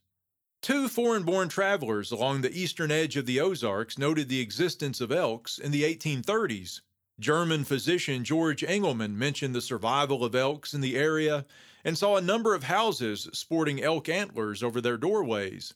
Two 0.64 0.88
foreign 0.88 1.22
born 1.22 1.50
travelers 1.50 2.12
along 2.12 2.42
the 2.42 2.60
eastern 2.60 2.90
edge 2.90 3.16
of 3.16 3.28
the 3.28 3.40
Ozarks 3.40 4.00
noted 4.00 4.28
the 4.28 4.42
existence 4.42 5.02
of 5.02 5.12
elks 5.12 5.60
in 5.60 5.70
the 5.70 5.84
1830s. 5.84 6.82
German 7.20 7.64
physician 7.64 8.24
George 8.24 8.64
Engelmann 8.64 9.18
mentioned 9.18 9.56
the 9.56 9.62
survival 9.62 10.24
of 10.24 10.36
elks 10.36 10.76
in 10.76 10.82
the 10.82 10.96
area 10.96 11.46
and 11.84 11.98
saw 11.98 12.16
a 12.16 12.22
number 12.22 12.54
of 12.54 12.66
houses 12.66 13.28
sporting 13.34 13.82
elk 13.82 14.08
antlers 14.08 14.62
over 14.62 14.80
their 14.80 14.98
doorways. 14.98 15.74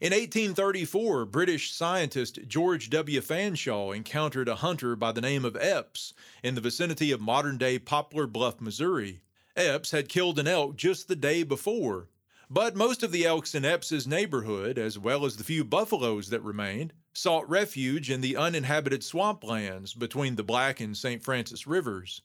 In 0.00 0.12
1834, 0.12 1.26
British 1.26 1.72
scientist 1.72 2.38
George 2.46 2.90
W. 2.90 3.20
Fanshawe 3.20 3.96
encountered 3.96 4.48
a 4.48 4.56
hunter 4.56 4.94
by 4.94 5.10
the 5.10 5.20
name 5.20 5.44
of 5.44 5.56
Epps 5.56 6.12
in 6.44 6.54
the 6.54 6.60
vicinity 6.60 7.10
of 7.10 7.20
modern 7.20 7.58
day 7.58 7.78
Poplar 7.80 8.28
Bluff, 8.28 8.60
Missouri. 8.60 9.20
Epps 9.56 9.90
had 9.90 10.08
killed 10.08 10.38
an 10.38 10.46
elk 10.46 10.76
just 10.76 11.08
the 11.08 11.16
day 11.16 11.42
before. 11.42 12.08
But 12.48 12.76
most 12.76 13.02
of 13.02 13.10
the 13.10 13.24
elks 13.24 13.54
in 13.54 13.64
Epps's 13.64 14.06
neighborhood, 14.06 14.78
as 14.78 14.96
well 14.96 15.24
as 15.24 15.38
the 15.38 15.44
few 15.44 15.64
buffaloes 15.64 16.28
that 16.30 16.42
remained, 16.42 16.92
sought 17.14 17.48
refuge 17.48 18.10
in 18.10 18.20
the 18.20 18.36
uninhabited 18.36 19.02
swamplands 19.02 19.98
between 19.98 20.36
the 20.36 20.42
Black 20.42 20.80
and 20.80 20.96
St. 20.96 21.22
Francis 21.22 21.66
rivers. 21.66 22.22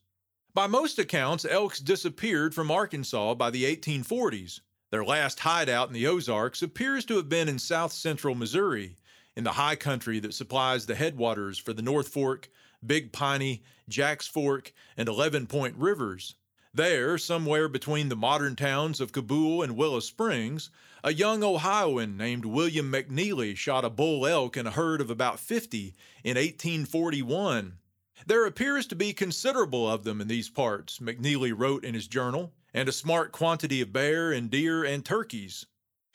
By 0.53 0.67
most 0.67 0.97
accounts, 0.97 1.45
elks 1.45 1.79
disappeared 1.79 2.55
from 2.55 2.71
Arkansas 2.71 3.35
by 3.35 3.51
the 3.51 3.63
1840s. 3.63 4.61
Their 4.91 5.05
last 5.05 5.39
hideout 5.39 5.87
in 5.87 5.93
the 5.93 6.07
Ozarks 6.07 6.63
appears 6.63 7.05
to 7.05 7.17
have 7.17 7.29
been 7.29 7.47
in 7.47 7.59
south 7.59 7.93
central 7.93 8.33
Missouri, 8.33 8.97
in 9.35 9.43
the 9.43 9.51
high 9.51 9.75
country 9.75 10.19
that 10.19 10.33
supplies 10.33 10.87
the 10.87 10.95
headwaters 10.95 11.59
for 11.59 11.71
the 11.71 11.83
North 11.83 12.07
Fork, 12.07 12.49
Big 12.85 13.11
Piney, 13.11 13.61
Jack's 13.87 14.27
Fork, 14.27 14.73
and 14.97 15.07
Eleven 15.07 15.45
Point 15.45 15.75
rivers. 15.77 16.35
There, 16.73 17.17
somewhere 17.17 17.67
between 17.67 18.09
the 18.09 18.15
modern 18.15 18.55
towns 18.55 18.99
of 18.99 19.11
Cabool 19.11 19.63
and 19.63 19.75
Willow 19.75 19.99
Springs, 19.99 20.71
a 21.03 21.13
young 21.13 21.43
Ohioan 21.43 22.17
named 22.17 22.45
William 22.45 22.91
McNeely 22.91 23.55
shot 23.55 23.85
a 23.85 23.89
bull 23.89 24.27
elk 24.27 24.57
in 24.57 24.67
a 24.67 24.71
herd 24.71 25.01
of 25.01 25.09
about 25.09 25.39
50 25.39 25.93
in 26.23 26.35
1841. 26.35 27.77
There 28.25 28.45
appears 28.45 28.85
to 28.87 28.95
be 28.95 29.13
considerable 29.13 29.89
of 29.89 30.03
them 30.03 30.19
in 30.19 30.27
these 30.27 30.49
parts, 30.49 30.99
McNeely 30.99 31.53
wrote 31.55 31.85
in 31.85 31.93
his 31.93 32.07
journal, 32.07 32.51
and 32.73 32.89
a 32.89 32.93
smart 32.93 33.31
quantity 33.31 33.81
of 33.81 33.93
bear 33.93 34.31
and 34.31 34.49
deer 34.49 34.83
and 34.83 35.05
turkeys. 35.05 35.65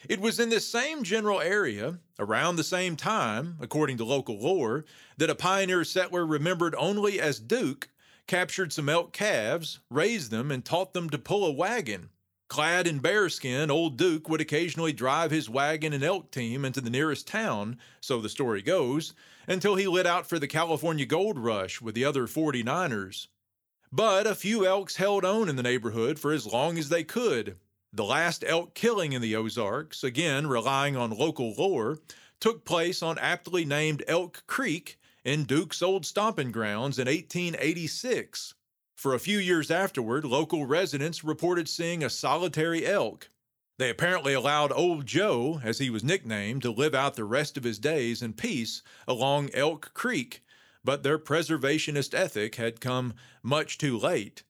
It 0.06 0.20
was 0.20 0.38
in 0.38 0.50
this 0.50 0.68
same 0.68 1.02
general 1.02 1.40
area, 1.40 1.98
around 2.18 2.56
the 2.56 2.64
same 2.64 2.94
time, 2.94 3.56
according 3.60 3.96
to 3.96 4.04
local 4.04 4.38
lore, 4.38 4.84
that 5.16 5.30
a 5.30 5.34
pioneer 5.34 5.82
settler 5.82 6.26
remembered 6.26 6.74
only 6.74 7.18
as 7.18 7.40
Duke 7.40 7.88
captured 8.26 8.72
some 8.72 8.90
elk 8.90 9.14
calves, 9.14 9.80
raised 9.90 10.30
them, 10.30 10.50
and 10.50 10.62
taught 10.62 10.92
them 10.92 11.08
to 11.08 11.18
pull 11.18 11.46
a 11.46 11.52
wagon. 11.52 12.10
Clad 12.48 12.86
in 12.86 12.98
bearskin, 12.98 13.70
old 13.70 13.96
Duke 13.96 14.28
would 14.28 14.40
occasionally 14.40 14.92
drive 14.92 15.30
his 15.30 15.48
wagon 15.48 15.92
and 15.92 16.04
elk 16.04 16.30
team 16.30 16.64
into 16.64 16.80
the 16.80 16.90
nearest 16.90 17.26
town, 17.26 17.78
so 18.00 18.20
the 18.20 18.28
story 18.28 18.62
goes, 18.62 19.14
until 19.46 19.74
he 19.74 19.86
lit 19.86 20.06
out 20.06 20.26
for 20.28 20.38
the 20.38 20.46
California 20.46 21.06
gold 21.06 21.38
rush 21.38 21.80
with 21.80 21.94
the 21.94 22.04
other 22.04 22.26
49ers. 22.26 23.28
But 23.90 24.26
a 24.26 24.34
few 24.34 24.66
elks 24.66 24.96
held 24.96 25.24
on 25.24 25.48
in 25.48 25.56
the 25.56 25.62
neighborhood 25.62 26.18
for 26.18 26.32
as 26.32 26.46
long 26.46 26.78
as 26.78 26.88
they 26.88 27.04
could. 27.04 27.56
The 27.92 28.04
last 28.04 28.44
elk 28.46 28.74
killing 28.74 29.12
in 29.12 29.22
the 29.22 29.36
Ozarks, 29.36 30.02
again 30.02 30.46
relying 30.46 30.96
on 30.96 31.10
local 31.10 31.54
lore, 31.54 31.98
took 32.40 32.64
place 32.64 33.02
on 33.02 33.18
aptly 33.18 33.64
named 33.64 34.02
Elk 34.08 34.42
Creek 34.46 34.98
in 35.24 35.44
Duke's 35.44 35.80
old 35.80 36.04
stomping 36.04 36.50
grounds 36.50 36.98
in 36.98 37.06
1886. 37.06 38.54
For 39.04 39.12
a 39.12 39.18
few 39.18 39.36
years 39.36 39.70
afterward, 39.70 40.24
local 40.24 40.64
residents 40.64 41.22
reported 41.22 41.68
seeing 41.68 42.02
a 42.02 42.08
solitary 42.08 42.86
elk. 42.86 43.28
They 43.76 43.90
apparently 43.90 44.32
allowed 44.32 44.72
Old 44.72 45.04
Joe, 45.04 45.60
as 45.62 45.78
he 45.78 45.90
was 45.90 46.02
nicknamed, 46.02 46.62
to 46.62 46.70
live 46.70 46.94
out 46.94 47.14
the 47.14 47.24
rest 47.24 47.58
of 47.58 47.64
his 47.64 47.78
days 47.78 48.22
in 48.22 48.32
peace 48.32 48.80
along 49.06 49.50
Elk 49.52 49.90
Creek, 49.92 50.42
but 50.82 51.02
their 51.02 51.18
preservationist 51.18 52.14
ethic 52.14 52.54
had 52.54 52.80
come 52.80 53.12
much 53.42 53.76
too 53.76 53.98
late. 53.98 54.42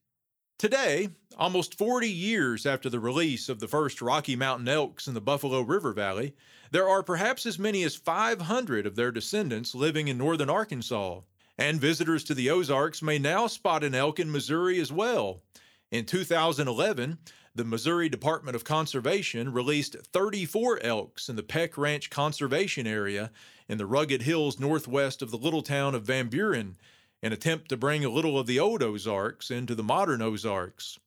Today, 0.56 1.08
almost 1.36 1.76
40 1.76 2.08
years 2.08 2.64
after 2.64 2.88
the 2.88 3.00
release 3.00 3.48
of 3.48 3.58
the 3.58 3.66
first 3.66 4.00
Rocky 4.00 4.36
Mountain 4.36 4.68
elks 4.68 5.08
in 5.08 5.14
the 5.14 5.20
Buffalo 5.20 5.62
River 5.62 5.92
Valley, 5.92 6.36
there 6.70 6.88
are 6.88 7.02
perhaps 7.02 7.44
as 7.44 7.58
many 7.58 7.82
as 7.82 7.96
500 7.96 8.86
of 8.86 8.94
their 8.94 9.10
descendants 9.10 9.74
living 9.74 10.06
in 10.06 10.16
northern 10.16 10.48
Arkansas, 10.48 11.22
and 11.58 11.80
visitors 11.80 12.24
to 12.24 12.34
the 12.34 12.50
Ozarks 12.50 13.02
may 13.02 13.18
now 13.18 13.46
spot 13.46 13.84
an 13.84 13.94
elk 13.94 14.18
in 14.18 14.30
Missouri 14.30 14.80
as 14.80 14.92
well. 14.92 15.42
In 15.90 16.04
2011, 16.04 17.18
the 17.54 17.64
Missouri 17.64 18.08
Department 18.08 18.56
of 18.56 18.64
Conservation 18.64 19.52
released 19.52 19.96
34 20.12 20.82
elks 20.82 21.28
in 21.28 21.36
the 21.36 21.42
Peck 21.42 21.78
Ranch 21.78 22.10
Conservation 22.10 22.86
Area 22.86 23.30
in 23.68 23.78
the 23.78 23.86
rugged 23.86 24.22
hills 24.22 24.58
northwest 24.58 25.22
of 25.22 25.30
the 25.30 25.38
little 25.38 25.62
town 25.62 25.94
of 25.94 26.02
Van 26.02 26.28
Buren, 26.28 26.76
an 27.22 27.32
attempt 27.32 27.68
to 27.68 27.76
bring 27.76 28.04
a 28.04 28.10
little 28.10 28.38
of 28.38 28.48
the 28.48 28.58
old 28.58 28.82
Ozarks 28.82 29.50
into 29.52 29.76
the 29.76 29.84
modern 29.84 30.20
Ozarks. 30.20 30.98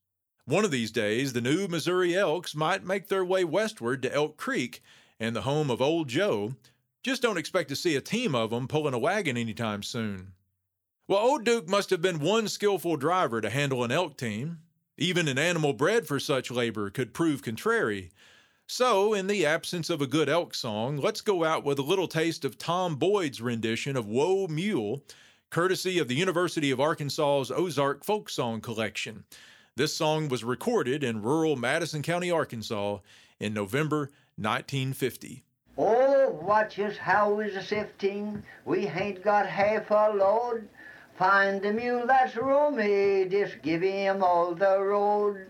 One 0.45 0.63
of 0.63 0.71
these 0.71 0.91
days, 0.91 1.33
the 1.33 1.41
new 1.41 1.67
Missouri 1.67 2.15
elks 2.15 2.55
might 2.55 2.85
make 2.85 3.09
their 3.09 3.25
way 3.25 3.43
westward 3.43 4.01
to 4.03 4.13
Elk 4.13 4.37
Creek 4.37 4.81
and 5.19 5.35
the 5.35 5.41
home 5.41 5.69
of 5.69 5.81
Old 5.81 6.07
Joe. 6.07 6.53
Just 7.07 7.21
don't 7.21 7.37
expect 7.37 7.69
to 7.69 7.75
see 7.77 7.95
a 7.95 8.01
team 8.01 8.35
of 8.35 8.49
them 8.49 8.67
pulling 8.67 8.93
a 8.93 8.99
wagon 8.99 9.37
anytime 9.37 9.81
soon. 9.81 10.33
Well, 11.07 11.19
Old 11.19 11.45
Duke 11.45 11.69
must 11.69 11.89
have 11.91 12.01
been 12.01 12.19
one 12.19 12.49
skillful 12.49 12.97
driver 12.97 13.39
to 13.39 13.49
handle 13.49 13.85
an 13.85 13.93
elk 13.93 14.17
team. 14.17 14.57
Even 14.97 15.29
an 15.29 15.37
animal 15.37 15.71
bred 15.71 16.05
for 16.05 16.19
such 16.19 16.51
labor 16.51 16.89
could 16.89 17.13
prove 17.13 17.41
contrary. 17.41 18.11
So, 18.67 19.13
in 19.13 19.27
the 19.27 19.45
absence 19.45 19.89
of 19.89 20.01
a 20.01 20.05
good 20.05 20.27
elk 20.27 20.53
song, 20.53 20.97
let's 20.97 21.21
go 21.21 21.45
out 21.45 21.63
with 21.63 21.79
a 21.79 21.81
little 21.81 22.09
taste 22.09 22.43
of 22.43 22.57
Tom 22.57 22.97
Boyd's 22.97 23.39
rendition 23.39 23.95
of 23.95 24.05
Whoa 24.05 24.47
Mule, 24.47 25.01
courtesy 25.49 25.99
of 25.99 26.09
the 26.09 26.15
University 26.15 26.71
of 26.71 26.81
Arkansas's 26.81 27.51
Ozark 27.51 28.03
Folk 28.03 28.29
Song 28.29 28.59
Collection. 28.59 29.23
This 29.77 29.95
song 29.95 30.27
was 30.27 30.43
recorded 30.43 31.05
in 31.05 31.21
rural 31.21 31.55
Madison 31.55 32.01
County, 32.01 32.29
Arkansas 32.29 32.97
in 33.39 33.53
November 33.53 34.11
1950. 34.35 35.45
Watch 36.29 36.77
us 36.79 36.97
how 36.97 37.33
we're 37.33 37.61
sifting. 37.61 38.43
We 38.65 38.85
hain't 38.85 39.23
got 39.23 39.47
half 39.47 39.89
a 39.91 40.11
load. 40.13 40.67
Find 41.17 41.61
the 41.61 41.71
mule 41.71 42.05
that's 42.05 42.35
roomy, 42.35 43.27
just 43.29 43.61
give 43.61 43.81
him 43.81 44.21
all 44.21 44.53
the 44.53 44.79
road. 44.79 45.47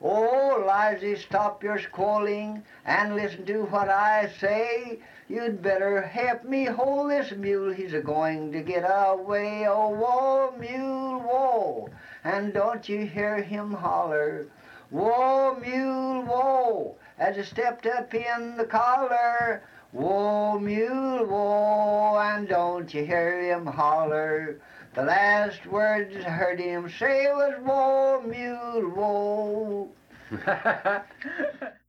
Oh, 0.00 0.64
Lizy, 0.66 1.16
stop 1.16 1.62
your 1.62 1.78
squalling 1.78 2.62
and 2.86 3.14
listen 3.14 3.44
to 3.46 3.64
what 3.64 3.88
I 3.88 4.32
say. 4.38 5.00
You'd 5.28 5.60
better 5.60 6.00
help 6.00 6.44
me 6.44 6.64
hold 6.64 7.10
this 7.10 7.32
mule, 7.32 7.72
he's 7.72 7.92
a-going 7.94 8.52
to 8.52 8.62
get 8.62 8.84
away. 8.84 9.66
Oh, 9.68 9.90
whoa, 9.90 10.54
mule, 10.58 11.20
whoa, 11.20 11.88
and 12.24 12.54
don't 12.54 12.88
you 12.88 13.06
hear 13.06 13.42
him 13.42 13.72
holler. 13.72 14.46
Whoa, 14.90 15.56
mule, 15.60 16.22
whoa, 16.22 16.96
as 17.18 17.36
he 17.36 17.42
stepped 17.42 17.86
up 17.86 18.14
in 18.14 18.56
the 18.56 18.64
collar. 18.64 19.62
Whoa, 19.92 20.58
mule, 20.58 21.26
whoa, 21.26 22.18
and 22.18 22.48
don't 22.48 22.92
you 22.94 23.04
hear 23.04 23.42
him 23.42 23.66
holler? 23.66 24.60
The 24.94 25.02
last 25.02 25.66
words 25.66 26.16
I 26.16 26.30
heard 26.30 26.58
him 26.58 26.90
say 26.98 27.26
was, 27.26 27.54
whoa, 27.62 28.22
mule, 28.22 28.90
whoa. 28.90 29.90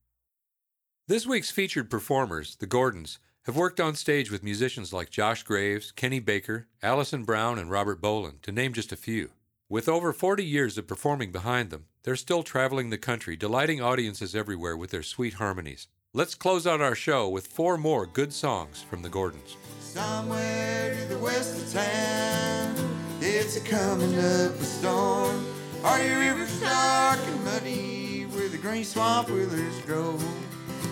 This 1.06 1.28
week's 1.28 1.51
featured 1.51 1.89
performers, 1.89 2.56
the 2.56 2.66
Gordons, 2.66 3.20
have 3.45 3.58
worked 3.58 3.82
on 3.82 3.93
stage 3.93 4.32
with 4.32 4.41
musicians 4.41 4.93
like 4.93 5.10
Josh 5.10 5.43
Graves, 5.43 5.91
Kenny 5.91 6.20
Baker, 6.20 6.68
Alison 6.82 7.26
Brown, 7.26 7.60
and 7.60 7.70
Robert 7.70 7.99
Bowlin, 7.99 8.39
to 8.41 8.54
name 8.54 8.72
just 8.72 8.93
a 8.93 8.97
few. 8.97 9.32
With 9.68 9.89
over 9.89 10.14
40 10.14 10.45
years 10.45 10.78
of 10.78 10.88
performing 10.88 11.34
behind 11.34 11.72
them, 11.72 11.88
they're 12.04 12.16
still 12.16 12.41
traveling 12.41 12.89
the 12.89 12.97
country, 12.97 13.36
delighting 13.36 13.82
audiences 13.82 14.34
everywhere 14.34 14.78
with 14.78 14.91
their 14.91 15.04
sweet 15.04 15.34
harmonies. 15.34 15.88
Let's 16.16 16.36
close 16.36 16.68
out 16.68 16.80
our 16.80 16.93
show 16.93 17.28
with 17.28 17.47
four 17.47 17.76
more 17.76 18.05
good 18.05 18.32
songs 18.34 18.84
from 18.88 19.01
the 19.01 19.09
Gordons. 19.09 19.57
Somewhere 19.80 20.93
to 20.93 21.05
the 21.05 21.18
west 21.18 21.59
of 21.59 21.74
town, 21.74 22.76
it's 23.20 23.57
a 23.57 23.61
coming 23.61 24.14
up 24.20 24.51
a 24.53 24.64
storm. 24.64 25.43
Are 25.84 25.99
your 26.03 26.20
rivers 26.20 26.61
dark 26.61 27.18
and 27.26 27.43
muddy 27.43 28.28
where 28.30 28.47
the 28.47 28.59
green 28.59 28.84
swamp 28.84 29.28
willers 29.28 29.82
grow? 29.88 30.16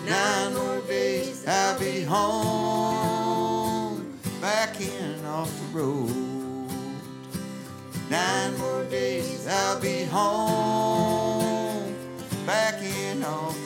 Nine 0.08 0.54
more 0.54 0.80
days 0.88 1.46
I'll 1.46 1.78
be 1.78 2.02
home, 2.02 2.98
back 4.40 4.80
in 4.80 5.24
off 5.24 5.56
the 5.56 5.66
road. 5.78 6.10
Nine 8.10 8.58
more 8.58 8.82
days 8.86 9.46
I'll 9.46 9.78
be 9.78 10.02
home, 10.02 11.94
back 12.44 12.82
in 12.82 13.22
off 13.22 13.61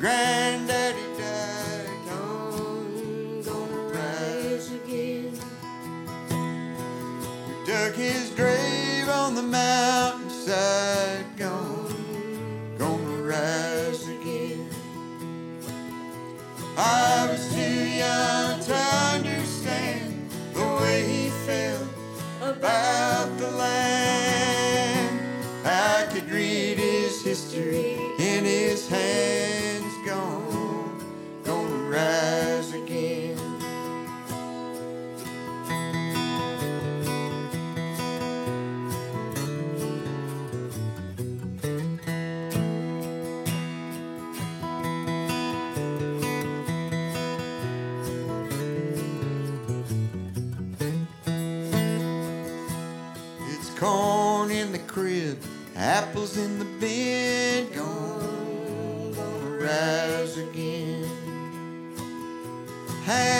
Granddaddy 0.00 0.98
died. 1.18 1.90
Gone, 2.08 3.42
gonna 3.42 3.82
rise 3.92 4.72
again. 4.72 5.38
We 7.46 7.66
dug 7.66 7.92
his 7.92 8.30
grave 8.30 9.10
on 9.10 9.34
the 9.34 9.42
mountainside. 9.42 11.26
Gone, 11.36 12.74
gonna 12.78 13.22
rise 13.24 14.08
again. 14.08 14.70
I 16.78 17.28
was 17.30 17.52
too 17.52 17.60
young 17.60 18.58
to 18.60 19.29
apples 55.80 56.36
in 56.36 56.58
the 56.58 56.64
bin. 56.78 57.68
Gone, 57.72 59.12
gonna 59.14 59.64
rise 59.64 60.36
again. 60.36 61.08
Ham 63.04 63.39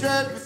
seeds 0.00 0.39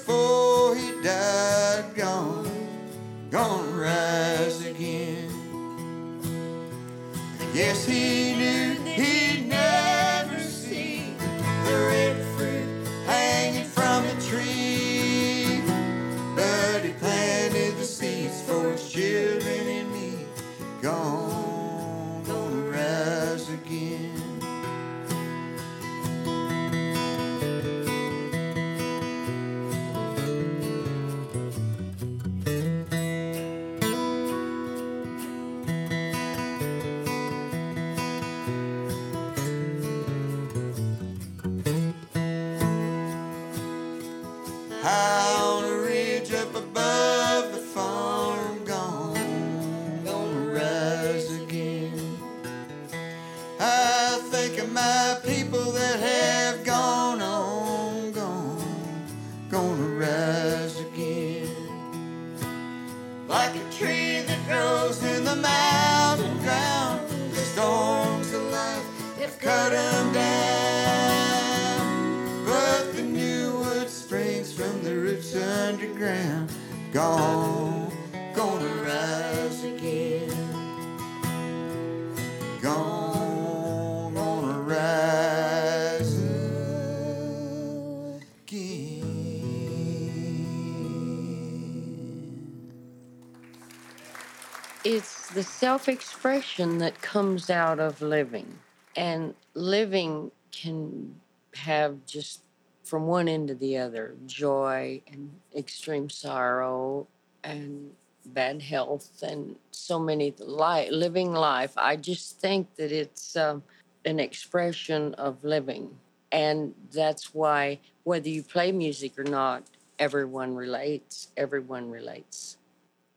self 95.74 95.88
expression 95.88 96.78
that 96.78 97.02
comes 97.02 97.50
out 97.50 97.80
of 97.80 98.00
living. 98.00 98.60
And 98.94 99.34
living 99.54 100.30
can 100.52 101.16
have 101.56 102.06
just 102.06 102.42
from 102.84 103.08
one 103.08 103.26
end 103.26 103.48
to 103.48 103.56
the 103.56 103.78
other 103.78 104.14
joy 104.24 105.02
and 105.10 105.32
extreme 105.52 106.08
sorrow 106.08 107.08
and 107.42 107.90
bad 108.26 108.62
health 108.62 109.20
and 109.20 109.56
so 109.72 109.98
many 109.98 110.32
li- 110.38 110.92
living 110.92 111.32
life. 111.32 111.72
I 111.76 111.96
just 111.96 112.38
think 112.38 112.72
that 112.76 112.92
it's 112.92 113.36
um, 113.36 113.64
an 114.04 114.20
expression 114.20 115.14
of 115.14 115.42
living. 115.42 115.90
And 116.30 116.72
that's 116.92 117.34
why, 117.34 117.80
whether 118.04 118.28
you 118.28 118.44
play 118.44 118.70
music 118.70 119.18
or 119.18 119.24
not, 119.24 119.64
everyone 119.98 120.54
relates. 120.54 121.32
Everyone 121.36 121.90
relates. 121.90 122.58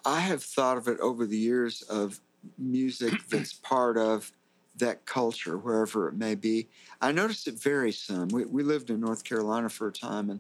I 0.03 0.22
have 0.22 0.41
thought 0.41 0.78
of 0.78 0.88
it 0.88 0.99
over 1.01 1.28
the 1.28 1.38
years 1.38 1.84
of 1.84 2.20
music 2.58 3.14
that's 3.30 3.54
part 3.64 3.98
of 3.98 4.32
that 4.78 5.06
culture, 5.06 5.58
wherever 5.58 6.08
it 6.08 6.16
may 6.16 6.36
be. 6.36 6.68
I 7.02 7.12
noticed 7.12 7.48
it 7.48 7.62
varies 7.62 8.00
some. 8.00 8.28
We, 8.30 8.45
we 8.45 8.64
lived 8.64 8.89
in 8.89 9.00
North 9.00 9.24
Carolina 9.24 9.70
for 9.70 9.88
a 9.88 9.91
time, 9.91 10.30
and 10.30 10.39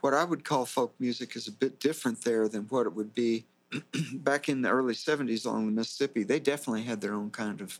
what 0.00 0.14
I 0.14 0.24
would 0.24 0.44
call 0.44 0.66
folk 0.66 0.94
music 0.98 1.36
is 1.36 1.46
a 1.46 1.52
bit 1.52 1.78
different 1.78 2.22
there 2.22 2.48
than 2.48 2.62
what 2.62 2.86
it 2.86 2.94
would 2.94 3.14
be 3.14 3.44
back 4.14 4.48
in 4.48 4.62
the 4.62 4.70
early 4.70 4.94
70s 4.94 5.46
along 5.46 5.66
the 5.66 5.72
Mississippi. 5.72 6.24
They 6.24 6.40
definitely 6.40 6.82
had 6.82 7.00
their 7.00 7.14
own 7.14 7.30
kind 7.30 7.60
of 7.60 7.78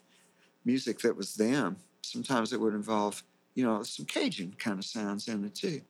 music 0.64 1.00
that 1.00 1.16
was 1.16 1.34
them. 1.34 1.76
Sometimes 2.02 2.52
it 2.52 2.60
would 2.60 2.74
involve, 2.74 3.22
you 3.54 3.64
know, 3.64 3.82
some 3.82 4.06
Cajun 4.06 4.54
kind 4.58 4.78
of 4.78 4.84
sounds 4.84 5.28
in 5.28 5.44
it 5.44 5.54
too. 5.54 5.80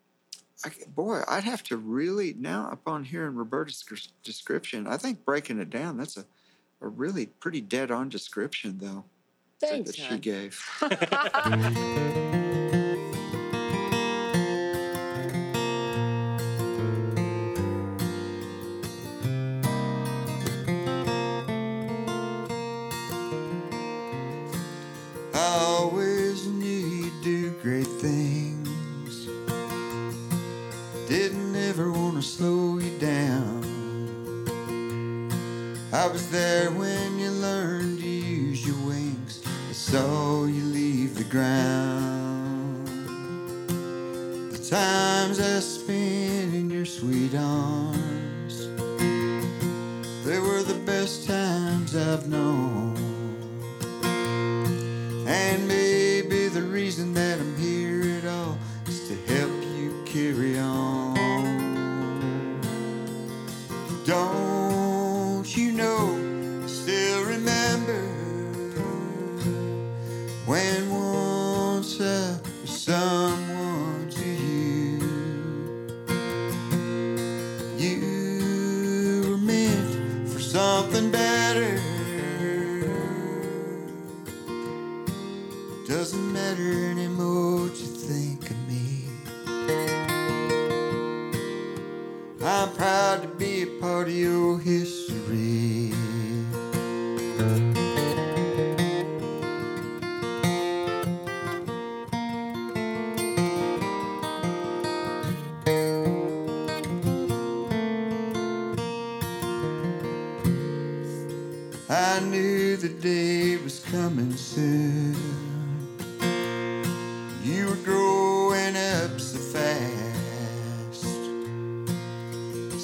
I, 0.64 0.71
boy, 0.95 1.23
I'd 1.27 1.45
have 1.45 1.62
to 1.64 1.77
really, 1.77 2.35
now 2.39 2.68
upon 2.71 3.05
hearing 3.05 3.35
Roberta's 3.35 3.83
description, 4.23 4.87
I 4.87 4.99
think 4.99 5.25
breaking 5.25 5.59
it 5.59 5.71
down, 5.71 5.97
that's 5.97 6.16
a, 6.16 6.25
a 6.81 6.89
really 6.89 7.26
pretty 7.26 7.61
dead 7.61 7.91
on 7.91 8.09
description, 8.09 8.78
though. 8.78 9.05
Thanks, 9.61 9.91
that 9.91 9.97
she 9.97 10.18
gave. 10.18 10.59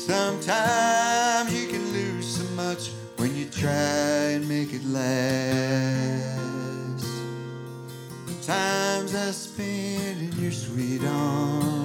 Sometimes 0.07 1.53
you 1.53 1.67
can 1.67 1.93
lose 1.93 2.37
so 2.37 2.45
much 2.55 2.93
when 3.17 3.35
you 3.35 3.47
try 3.47 4.37
and 4.37 4.49
make 4.49 4.73
it 4.73 4.85
last. 4.85 6.23
The 8.29 8.35
times 8.47 9.17
I 9.17 9.33
spent 9.33 10.23
in 10.23 10.33
your 10.41 10.53
sweet 10.53 11.03
arms. 11.03 11.76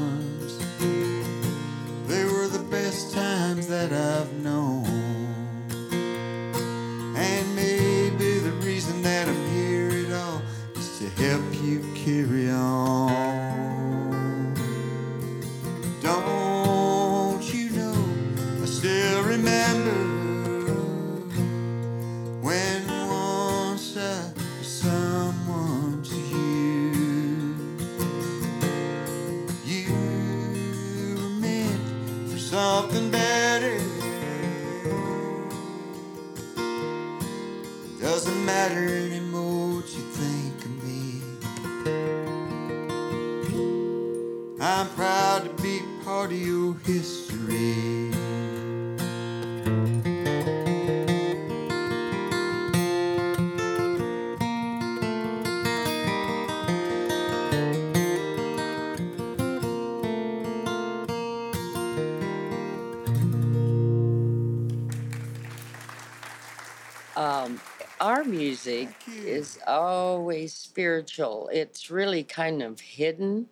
Um, 67.16 67.62
our 68.00 68.24
music 68.24 68.90
is 69.08 69.60
always 69.68 70.54
spiritual. 70.54 71.50
It's 71.54 71.92
really 71.92 72.24
kind 72.24 72.64
of 72.64 72.80
hidden 72.80 73.48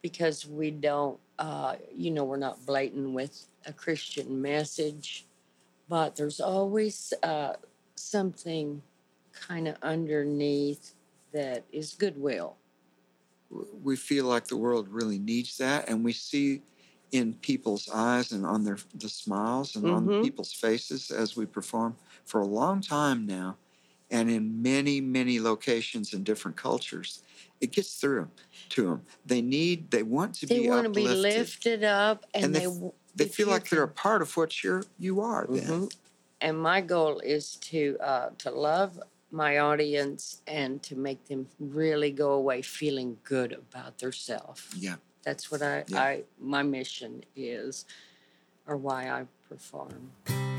because 0.00 0.44
we 0.44 0.72
don't, 0.72 1.20
uh, 1.42 1.74
you 1.92 2.12
know, 2.12 2.22
we're 2.22 2.36
not 2.36 2.64
blatant 2.64 3.10
with 3.10 3.48
a 3.66 3.72
Christian 3.72 4.40
message, 4.40 5.26
but 5.88 6.14
there's 6.14 6.38
always 6.38 7.12
uh, 7.24 7.54
something 7.96 8.80
kind 9.32 9.66
of 9.66 9.74
underneath 9.82 10.94
that 11.32 11.64
is 11.72 11.94
goodwill. 11.94 12.58
We 13.82 13.96
feel 13.96 14.26
like 14.26 14.46
the 14.46 14.56
world 14.56 14.86
really 14.88 15.18
needs 15.18 15.58
that, 15.58 15.88
and 15.88 16.04
we 16.04 16.12
see 16.12 16.62
in 17.10 17.34
people's 17.34 17.88
eyes 17.92 18.30
and 18.30 18.46
on 18.46 18.62
their 18.62 18.78
the 18.94 19.08
smiles 19.08 19.74
and 19.74 19.84
mm-hmm. 19.84 20.10
on 20.10 20.22
people's 20.22 20.52
faces 20.52 21.10
as 21.10 21.36
we 21.36 21.44
perform 21.44 21.96
for 22.24 22.40
a 22.40 22.46
long 22.46 22.80
time 22.80 23.26
now 23.26 23.56
and 24.12 24.30
in 24.30 24.62
many 24.62 25.00
many 25.00 25.40
locations 25.40 26.12
in 26.12 26.22
different 26.22 26.56
cultures 26.56 27.22
it 27.60 27.72
gets 27.72 27.94
through 27.96 28.28
to 28.68 28.84
them 28.84 29.02
they 29.26 29.42
need 29.42 29.90
they 29.90 30.04
want 30.04 30.34
to 30.34 30.46
they 30.46 30.60
be 30.60 30.68
want 30.70 30.84
to 30.84 30.90
be 30.90 31.08
lifted 31.08 31.82
up 31.82 32.24
and, 32.34 32.44
and 32.44 32.54
they 32.54 32.66
they, 32.66 33.24
they 33.24 33.28
feel 33.28 33.48
like 33.48 33.68
they're 33.68 33.82
a 33.82 33.88
part 33.88 34.22
of 34.22 34.36
what 34.36 34.62
you're 34.62 34.84
you 34.98 35.20
are 35.20 35.46
then 35.48 35.64
mm-hmm. 35.64 35.86
and 36.40 36.56
my 36.56 36.80
goal 36.80 37.18
is 37.20 37.56
to 37.56 37.96
uh, 38.00 38.28
to 38.38 38.50
love 38.50 39.00
my 39.30 39.58
audience 39.58 40.42
and 40.46 40.82
to 40.82 40.94
make 40.94 41.24
them 41.26 41.48
really 41.58 42.10
go 42.10 42.32
away 42.32 42.62
feeling 42.62 43.16
good 43.24 43.52
about 43.52 43.98
themselves 43.98 44.68
yeah 44.78 44.96
That's 45.22 45.50
what 45.50 45.62
I, 45.62 45.84
Yeah. 45.86 46.02
I 46.02 46.22
my 46.38 46.62
mission 46.62 47.24
is, 47.36 47.86
or 48.66 48.76
why 48.76 49.08
I 49.08 49.26
perform. 49.48 50.51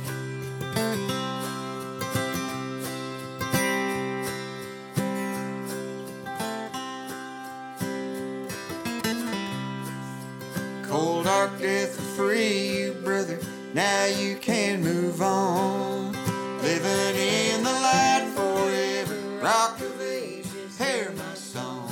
Now 13.73 14.05
you 14.05 14.35
can 14.35 14.83
move 14.83 15.19
on. 15.19 16.13
Living 16.61 17.15
in 17.15 17.63
the 17.63 17.71
light 17.71 18.31
forever. 18.35 19.39
Rock 19.41 19.81
of 19.81 19.99
ages, 19.99 20.77
hear 20.77 21.11
my 21.17 21.33
song. 21.33 21.89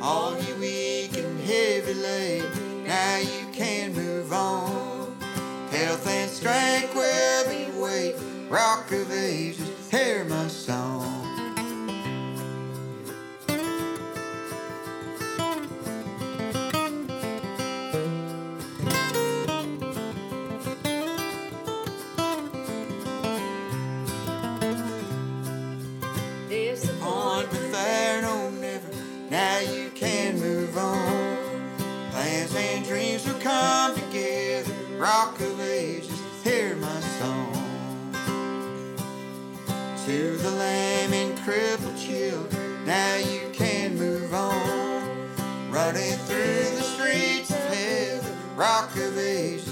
All 0.00 0.34
you 0.40 0.54
weak 0.54 1.18
and 1.18 1.38
heavy 1.40 1.92
laden, 1.92 2.84
now 2.84 3.18
you 3.18 3.46
can 3.52 3.92
move 3.92 4.32
on. 4.32 5.14
Health 5.70 6.06
and 6.06 6.30
strength 6.30 6.94
will 6.94 7.48
be 7.50 7.70
waiting. 7.78 8.48
Rock 8.48 8.90
of 8.92 9.03
the 40.44 40.50
lame 40.50 41.14
and 41.14 41.38
crippled 41.38 41.96
children, 41.96 42.84
now 42.84 43.16
you 43.16 43.48
can 43.54 43.96
move 43.96 44.34
on. 44.34 45.02
Running 45.70 46.18
through 46.26 46.76
the 46.76 46.82
streets 46.82 47.48
of 47.48 47.56
heaven, 47.56 48.36
rock 48.54 48.94
of 48.94 49.16
ages, 49.16 49.63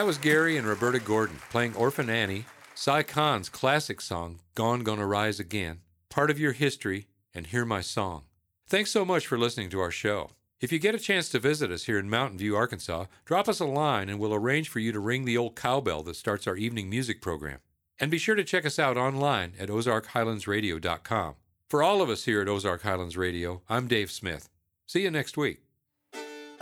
That 0.00 0.06
was 0.06 0.16
Gary 0.16 0.56
and 0.56 0.66
Roberta 0.66 0.98
Gordon 0.98 1.36
playing 1.50 1.76
Orphan 1.76 2.08
Annie, 2.08 2.46
Si 2.74 3.02
Kahn's 3.02 3.50
classic 3.50 4.00
song, 4.00 4.38
Gone 4.54 4.80
Gonna 4.82 5.06
Rise 5.06 5.38
Again, 5.38 5.80
part 6.08 6.30
of 6.30 6.40
your 6.40 6.52
history, 6.52 7.06
and 7.34 7.46
Hear 7.46 7.66
My 7.66 7.82
Song. 7.82 8.22
Thanks 8.66 8.90
so 8.90 9.04
much 9.04 9.26
for 9.26 9.36
listening 9.36 9.68
to 9.68 9.80
our 9.80 9.90
show. 9.90 10.30
If 10.58 10.72
you 10.72 10.78
get 10.78 10.94
a 10.94 10.98
chance 10.98 11.28
to 11.28 11.38
visit 11.38 11.70
us 11.70 11.84
here 11.84 11.98
in 11.98 12.08
Mountain 12.08 12.38
View, 12.38 12.56
Arkansas, 12.56 13.04
drop 13.26 13.46
us 13.46 13.60
a 13.60 13.66
line 13.66 14.08
and 14.08 14.18
we'll 14.18 14.32
arrange 14.32 14.70
for 14.70 14.78
you 14.78 14.90
to 14.90 14.98
ring 14.98 15.26
the 15.26 15.36
old 15.36 15.54
cowbell 15.54 16.02
that 16.04 16.16
starts 16.16 16.46
our 16.46 16.56
evening 16.56 16.88
music 16.88 17.20
program. 17.20 17.58
And 17.98 18.10
be 18.10 18.16
sure 18.16 18.36
to 18.36 18.42
check 18.42 18.64
us 18.64 18.78
out 18.78 18.96
online 18.96 19.52
at 19.58 19.68
ozarkhighlandsradio.com. 19.68 21.34
For 21.68 21.82
all 21.82 22.00
of 22.00 22.08
us 22.08 22.24
here 22.24 22.40
at 22.40 22.48
Ozark 22.48 22.80
Highlands 22.80 23.18
Radio, 23.18 23.60
I'm 23.68 23.86
Dave 23.86 24.10
Smith. 24.10 24.48
See 24.86 25.02
you 25.02 25.10
next 25.10 25.36
week. 25.36 25.60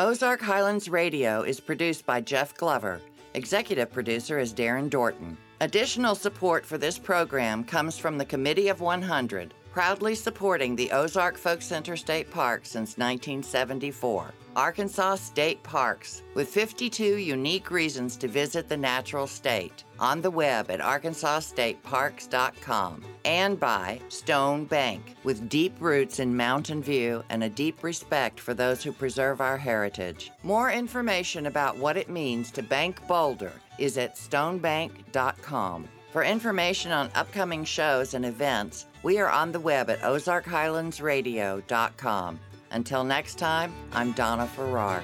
Ozark 0.00 0.40
Highlands 0.40 0.88
Radio 0.88 1.42
is 1.42 1.60
produced 1.60 2.04
by 2.04 2.20
Jeff 2.20 2.56
Glover. 2.56 3.00
Executive 3.34 3.92
producer 3.92 4.38
is 4.38 4.54
Darren 4.54 4.88
Dorton. 4.88 5.36
Additional 5.60 6.14
support 6.14 6.64
for 6.64 6.78
this 6.78 6.98
program 6.98 7.64
comes 7.64 7.98
from 7.98 8.16
the 8.16 8.24
Committee 8.24 8.68
of 8.68 8.80
100, 8.80 9.54
proudly 9.72 10.14
supporting 10.14 10.74
the 10.74 10.90
Ozark 10.92 11.36
Folk 11.36 11.60
Center 11.60 11.96
State 11.96 12.30
Park 12.30 12.62
since 12.64 12.96
1974. 12.96 14.32
Arkansas 14.56 15.16
State 15.16 15.62
Parks, 15.62 16.22
with 16.34 16.48
52 16.48 17.16
unique 17.16 17.70
reasons 17.70 18.16
to 18.16 18.28
visit 18.28 18.68
the 18.68 18.76
natural 18.76 19.26
state. 19.26 19.84
On 20.00 20.20
the 20.20 20.30
web 20.30 20.70
at 20.70 20.80
arkansasstateparks.com. 20.80 23.04
And 23.24 23.58
by 23.58 24.00
Stone 24.08 24.66
Bank, 24.66 25.16
with 25.24 25.48
deep 25.48 25.74
roots 25.80 26.20
in 26.20 26.36
Mountain 26.36 26.82
View 26.82 27.24
and 27.30 27.44
a 27.44 27.48
deep 27.48 27.82
respect 27.82 28.38
for 28.38 28.54
those 28.54 28.82
who 28.82 28.92
preserve 28.92 29.40
our 29.40 29.56
heritage. 29.56 30.30
More 30.42 30.70
information 30.70 31.46
about 31.46 31.76
what 31.76 31.96
it 31.96 32.08
means 32.08 32.50
to 32.52 32.62
bank 32.62 33.04
Boulder 33.06 33.52
is 33.78 33.98
at 33.98 34.16
stonebank.com. 34.16 35.88
For 36.12 36.24
information 36.24 36.90
on 36.90 37.10
upcoming 37.14 37.64
shows 37.64 38.14
and 38.14 38.24
events, 38.24 38.86
we 39.02 39.18
are 39.18 39.30
on 39.30 39.52
the 39.52 39.60
web 39.60 39.90
at 39.90 40.00
ozarkhighlandsradio.com. 40.00 42.40
Until 42.70 43.04
next 43.04 43.38
time, 43.38 43.72
I'm 43.92 44.12
Donna 44.12 44.46
Farrar. 44.46 45.02